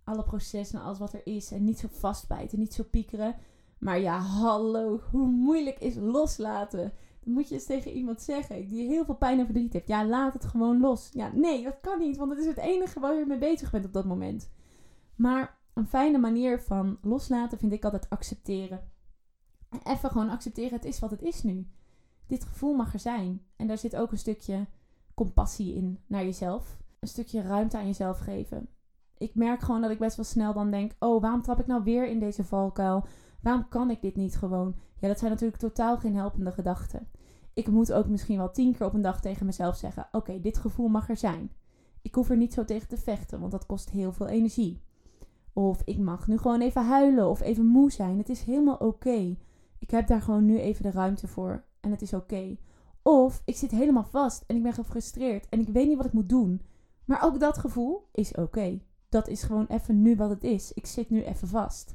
[0.05, 1.51] alle processen en alles wat er is.
[1.51, 3.37] En niet zo vastbijten, niet zo piekeren.
[3.83, 6.93] Maar ja, hallo, hoe moeilijk is loslaten?
[7.20, 9.89] Dan moet je eens tegen iemand zeggen die heel veel pijn en verdriet heeft.
[9.89, 11.11] Ja, laat het gewoon los.
[11.12, 13.85] Ja, nee, dat kan niet, want het is het enige waar je mee bezig bent
[13.85, 14.51] op dat moment.
[15.14, 18.91] Maar een fijne manier van loslaten vind ik altijd accepteren.
[19.85, 21.66] Even gewoon accepteren, het is wat het is nu.
[22.26, 23.43] Dit gevoel mag er zijn.
[23.57, 24.66] En daar zit ook een stukje
[25.14, 26.78] compassie in naar jezelf.
[27.01, 28.68] Een stukje ruimte aan jezelf geven.
[29.18, 31.83] Ik merk gewoon dat ik best wel snel dan denk: oh, waarom trap ik nou
[31.83, 33.07] weer in deze valkuil?
[33.43, 34.74] Waarom kan ik dit niet gewoon?
[34.99, 37.09] Ja, dat zijn natuurlijk totaal geen helpende gedachten.
[37.55, 40.59] Ik moet ook misschien wel tien keer op een dag tegen mezelf zeggen: oké, dit
[40.59, 41.53] gevoel mag er zijn.
[42.03, 44.80] Ik hoef er niet zo tegen te vechten, want dat kost heel veel energie.
[45.53, 48.18] Of ik mag nu gewoon even huilen of even moe zijn.
[48.18, 49.36] Het is helemaal oké.
[49.78, 52.57] Ik heb daar gewoon nu even de ruimte voor en het is oké.
[53.03, 56.12] Of ik zit helemaal vast en ik ben gefrustreerd en ik weet niet wat ik
[56.12, 56.62] moet doen.
[57.05, 58.80] Maar ook dat gevoel is oké.
[59.09, 60.72] Dat is gewoon even nu wat het is.
[60.72, 61.95] Ik zit nu even vast.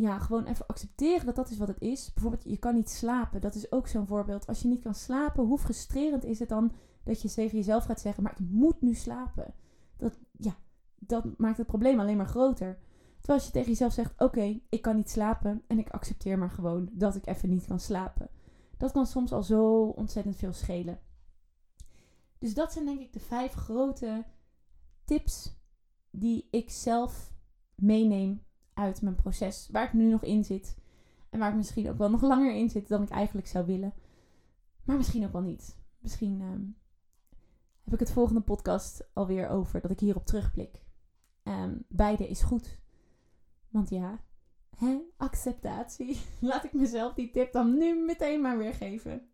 [0.00, 2.12] Ja, gewoon even accepteren dat dat is wat het is.
[2.12, 3.40] Bijvoorbeeld, je kan niet slapen.
[3.40, 4.46] Dat is ook zo'n voorbeeld.
[4.46, 6.72] Als je niet kan slapen, hoe frustrerend is het dan
[7.04, 9.54] dat je tegen jezelf gaat zeggen: Maar ik moet nu slapen.
[9.96, 10.56] Dat, ja,
[10.98, 12.78] dat maakt het probleem alleen maar groter.
[13.16, 16.50] Terwijl als je tegen jezelf zegt: Oké, ik kan niet slapen en ik accepteer maar
[16.50, 18.28] gewoon dat ik even niet kan slapen.
[18.76, 21.00] Dat kan soms al zo ontzettend veel schelen.
[22.38, 24.24] Dus dat zijn denk ik de vijf grote
[25.04, 25.58] tips
[26.10, 27.32] die ik zelf
[27.74, 28.48] meeneem
[28.80, 29.68] uit mijn proces.
[29.72, 30.76] Waar ik nu nog in zit.
[31.30, 33.94] En waar ik misschien ook wel nog langer in zit dan ik eigenlijk zou willen.
[34.84, 35.76] Maar misschien ook wel niet.
[35.98, 36.62] Misschien ehm,
[37.84, 40.82] heb ik het volgende podcast alweer over dat ik hierop terugblik.
[41.44, 42.78] Um, beide is goed.
[43.68, 44.20] Want ja,
[44.76, 46.20] hè, acceptatie.
[46.40, 49.28] Laat ik mezelf die tip dan nu meteen maar weer geven.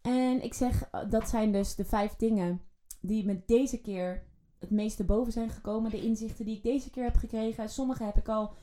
[0.00, 2.60] En ik zeg, eh, dat zijn dus de vijf dingen
[3.00, 4.26] die me deze keer
[4.58, 5.90] het meeste boven zijn gekomen.
[5.90, 7.68] De inzichten die ik deze keer heb gekregen.
[7.68, 8.54] Sommige heb ik al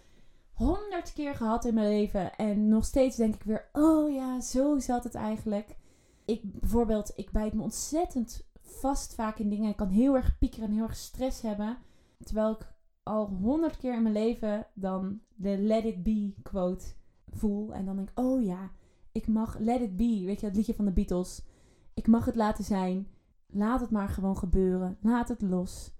[0.59, 2.35] honderd keer gehad in mijn leven.
[2.35, 5.77] En nog steeds denk ik weer, oh ja, zo zat het eigenlijk.
[6.25, 9.69] Ik bijvoorbeeld, ik bijt me ontzettend vast vaak in dingen.
[9.69, 11.77] Ik kan heel erg piekeren en heel erg stress hebben.
[12.23, 16.85] Terwijl ik al honderd keer in mijn leven dan de let it be quote
[17.27, 17.73] voel.
[17.73, 18.71] En dan denk ik, oh ja,
[19.11, 20.23] ik mag let it be.
[20.25, 21.45] Weet je, dat liedje van de Beatles.
[21.93, 23.07] Ik mag het laten zijn.
[23.47, 24.97] Laat het maar gewoon gebeuren.
[25.01, 25.91] Laat het los.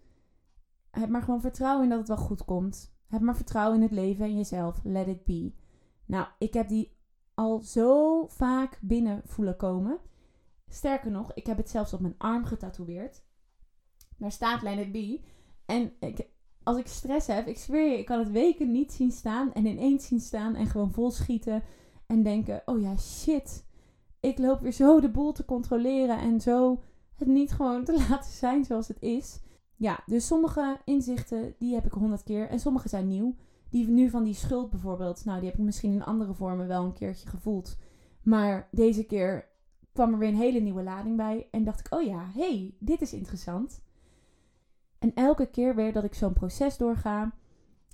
[0.91, 2.97] Heb maar gewoon vertrouwen in dat het wel goed komt.
[3.09, 4.79] Heb maar vertrouwen in het leven en jezelf.
[4.83, 5.53] Let it be.
[6.05, 6.97] Nou, ik heb die
[7.33, 9.99] al zo vaak binnen voelen komen.
[10.67, 13.23] Sterker nog, ik heb het zelfs op mijn arm getatoeëerd.
[14.17, 15.21] Daar staat Let it be.
[15.65, 16.27] En ik,
[16.63, 19.65] als ik stress heb, ik zweer je, ik kan het weken niet zien staan en
[19.65, 21.63] ineens zien staan en gewoon vol schieten
[22.05, 23.67] en denken: oh ja, shit.
[24.19, 26.81] Ik loop weer zo de boel te controleren en zo
[27.15, 29.39] het niet gewoon te laten zijn zoals het is.
[29.79, 33.35] Ja, dus sommige inzichten die heb ik honderd keer en sommige zijn nieuw.
[33.69, 36.83] Die nu van die schuld bijvoorbeeld, nou die heb ik misschien in andere vormen wel
[36.83, 37.77] een keertje gevoeld.
[38.21, 39.47] Maar deze keer
[39.91, 43.01] kwam er weer een hele nieuwe lading bij en dacht ik, oh ja, hey, dit
[43.01, 43.81] is interessant.
[44.97, 47.31] En elke keer weer dat ik zo'n proces doorga,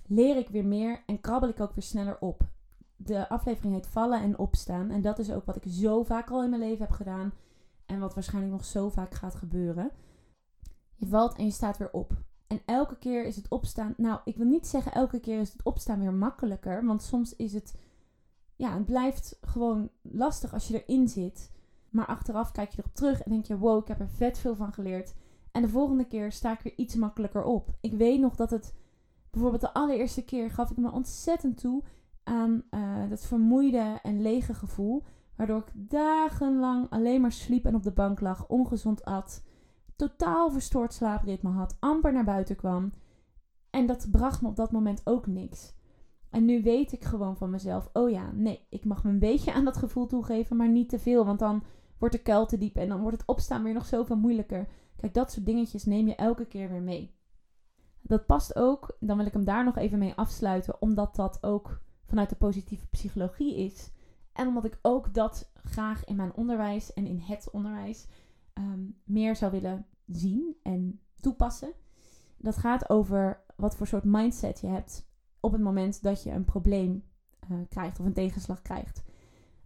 [0.07, 2.47] leer ik weer meer en krabbel ik ook weer sneller op.
[2.95, 4.89] De aflevering heet Vallen en Opstaan.
[4.89, 7.33] En dat is ook wat ik zo vaak al in mijn leven heb gedaan.
[7.85, 9.91] En wat waarschijnlijk nog zo vaak gaat gebeuren.
[10.95, 12.13] Je valt en je staat weer op.
[12.47, 13.93] En elke keer is het opstaan.
[13.97, 16.85] Nou, ik wil niet zeggen elke keer is het opstaan weer makkelijker.
[16.85, 17.75] Want soms is het.
[18.55, 21.51] Ja, het blijft gewoon lastig als je erin zit.
[21.89, 24.55] Maar achteraf kijk je erop terug en denk je: wow, ik heb er vet veel
[24.55, 25.13] van geleerd.
[25.51, 27.69] En de volgende keer sta ik weer iets makkelijker op.
[27.81, 28.73] Ik weet nog dat het.
[29.29, 31.83] Bijvoorbeeld de allereerste keer gaf ik me ontzettend toe
[32.23, 35.03] aan uh, dat vermoeide en lege gevoel.
[35.35, 39.43] Waardoor ik dagenlang alleen maar sliep en op de bank lag, ongezond at
[39.95, 42.93] totaal verstoord slaapritme had, amper naar buiten kwam.
[43.69, 45.73] En dat bracht me op dat moment ook niks.
[46.29, 49.53] En nu weet ik gewoon van mezelf: oh ja, nee, ik mag me een beetje
[49.53, 51.25] aan dat gevoel toegeven, maar niet te veel.
[51.25, 51.63] Want dan
[51.97, 54.67] wordt de kuil te diep en dan wordt het opstaan weer nog zoveel moeilijker.
[54.95, 57.15] Kijk, dat soort dingetjes neem je elke keer weer mee.
[58.01, 61.81] Dat past ook, dan wil ik hem daar nog even mee afsluiten, omdat dat ook
[62.05, 63.91] vanuit de positieve psychologie is.
[64.33, 68.07] En omdat ik ook dat graag in mijn onderwijs en in het onderwijs
[68.55, 71.73] Ehm, meer zou willen zien en toepassen.
[72.37, 76.45] Dat gaat over wat voor soort mindset je hebt op het moment dat je een
[76.45, 77.03] probleem
[77.51, 79.03] uh, krijgt of een tegenslag krijgt.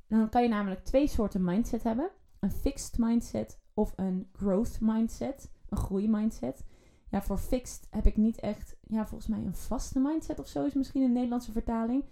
[0.08, 2.10] Dan kan je namelijk twee soorten mindset hebben:
[2.40, 6.66] een fixed mindset of een growth mindset, een groeimindset.
[7.10, 10.66] Ja, voor fixed heb ik niet echt, ja, volgens mij een vaste mindset of zo
[10.66, 12.06] is misschien een Nederlandse vertaling.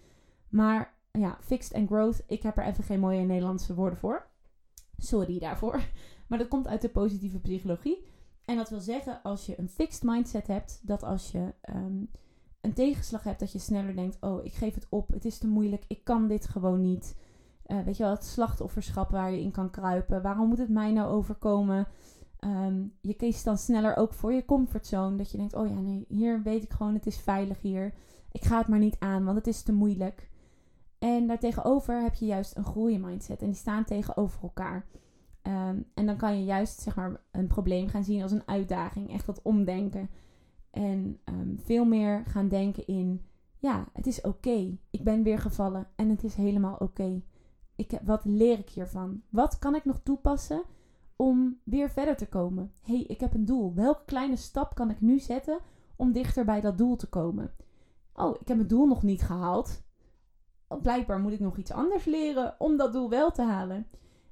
[0.49, 4.27] Maar ja, fixed en growth, ik heb er even geen mooie Nederlandse woorden voor.
[4.97, 5.81] Sorry daarvoor.
[6.27, 8.05] Maar dat komt uit de positieve psychologie.
[8.45, 12.03] En dat wil zeggen, als je een fixed mindset hebt, dat als je ehm,
[12.61, 15.47] een tegenslag hebt, dat je sneller denkt: Oh, ik geef het op, het is te
[15.47, 17.15] moeilijk, ik kan dit gewoon niet.
[17.67, 20.21] Uh, weet je wel, het slachtofferschap waar je in kan kruipen.
[20.21, 21.87] Waarom moet het mij nou overkomen?
[22.39, 25.15] Ehm, je kiest dan sneller ook voor je comfortzone.
[25.15, 27.93] Dat je denkt, oh ja, nee, hier weet ik gewoon, het is veilig hier.
[28.31, 30.29] Ik ga het maar niet aan, want het is te moeilijk.
[30.99, 33.41] En daartegenover heb je juist een groeimindset.
[33.41, 34.85] En die staan tegenover elkaar.
[35.47, 39.13] Ehm, en dan kan je juist zeg maar, een probleem gaan zien als een uitdaging.
[39.13, 40.09] Echt dat omdenken.
[40.71, 43.25] En ehm, veel meer gaan denken in:
[43.57, 44.77] ja, het is oké.
[44.89, 47.21] Ik ben weer gevallen en het is helemaal oké.
[47.75, 49.21] Ik Wat leer ik hiervan?
[49.29, 50.63] Wat kan ik nog toepassen
[51.15, 52.71] om weer verder te komen?
[52.81, 53.73] hey, ik heb een doel.
[53.73, 55.59] Welke kleine stap kan ik nu zetten
[55.95, 57.51] om dichter bij dat doel te komen?
[58.13, 59.81] Oh, ik heb het doel nog niet gehaald.
[60.81, 63.87] Blijkbaar moet ik nog iets anders leren om dat doel wel te halen.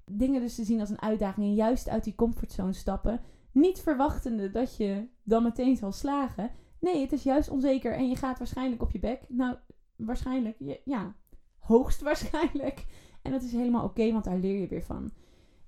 [0.06, 3.22] Dingen dus te zien als een uitdaging en juist uit die comfortzone stappen.
[3.52, 6.52] Niet verwachtende dat je dan meteen zal slagen.
[6.80, 9.26] Nee, het is juist onzeker en je gaat waarschijnlijk op je bek.
[9.30, 9.56] Nou,
[9.96, 11.16] waarschijnlijk, ja,
[11.60, 12.86] hoogstwaarschijnlijk.
[13.22, 15.12] En dat is helemaal oké, want daar leer je weer van.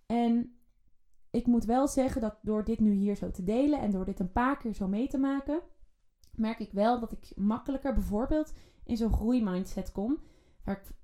[0.05, 0.57] En
[1.31, 4.19] ik moet wel zeggen dat door dit nu hier zo te delen en door dit
[4.19, 5.61] een paar keer zo mee te maken,
[6.35, 10.19] merk ik wel dat ik makkelijker bijvoorbeeld in zo'n groeimindset kom.
[10.63, 10.95] Waar ik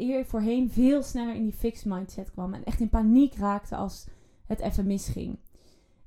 [0.00, 2.54] eer voorheen veel sneller in die fixed mindset kwam.
[2.54, 4.08] En echt in paniek raakte als
[4.46, 5.38] het even misging.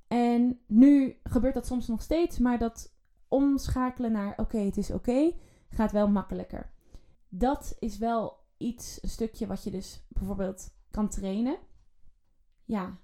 [0.08, 2.96] En nu gebeurt dat soms nog steeds, maar dat
[3.28, 5.32] omschakelen naar oké, het is oké,
[5.70, 6.72] gaat wel makkelijker.
[7.30, 11.58] Dat is wel iets, een stukje wat je dus bijvoorbeeld kan trainen.
[12.66, 12.98] Ja,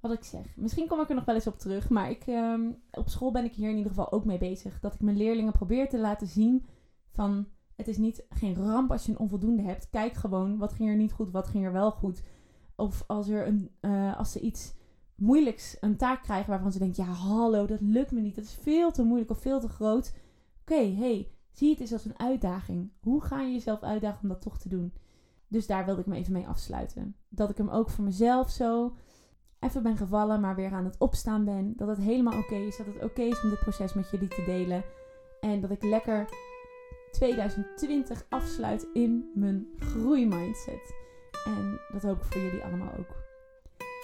[0.00, 0.56] wat ik zeg.
[0.56, 3.44] Misschien kom ik er nog wel eens op terug, maar ik, ehm, op school ben
[3.44, 4.80] ik hier in ieder geval ook mee bezig.
[4.80, 6.66] Dat ik mijn leerlingen probeer te laten zien
[7.12, 7.46] van
[7.80, 9.90] het is niet geen ramp als je een onvoldoende hebt.
[9.90, 12.22] Kijk gewoon wat ging er niet goed, wat ging er wel goed.
[12.76, 14.74] Of als, er een, uh, als ze iets
[15.14, 18.34] moeilijks, een taak krijgen waarvan ze denken: ja, hallo, dat lukt me niet.
[18.34, 20.14] Dat is veel te moeilijk of veel te groot.
[20.60, 22.90] Oké, hey, zie het eens als een uitdaging.
[23.00, 24.92] Hoe ga je jezelf uitdagen om dat toch te doen?
[25.48, 27.16] Dus daar wilde ik me even mee afsluiten.
[27.28, 28.96] Dat ik hem ook voor mezelf zo
[29.60, 31.72] even ben gevallen, maar weer aan het opstaan ben.
[31.76, 32.76] Dat het helemaal oké is.
[32.76, 34.84] Dat het oké is om dit proces met jullie te delen.
[35.40, 36.28] En dat ik lekker
[37.10, 40.94] 2020 afsluit in mijn groeimindset.
[41.44, 43.16] En dat hoop ik voor jullie allemaal ook.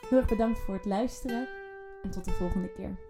[0.08, 1.48] Heel erg bedankt voor het luisteren
[2.02, 3.05] en tot de volgende keer.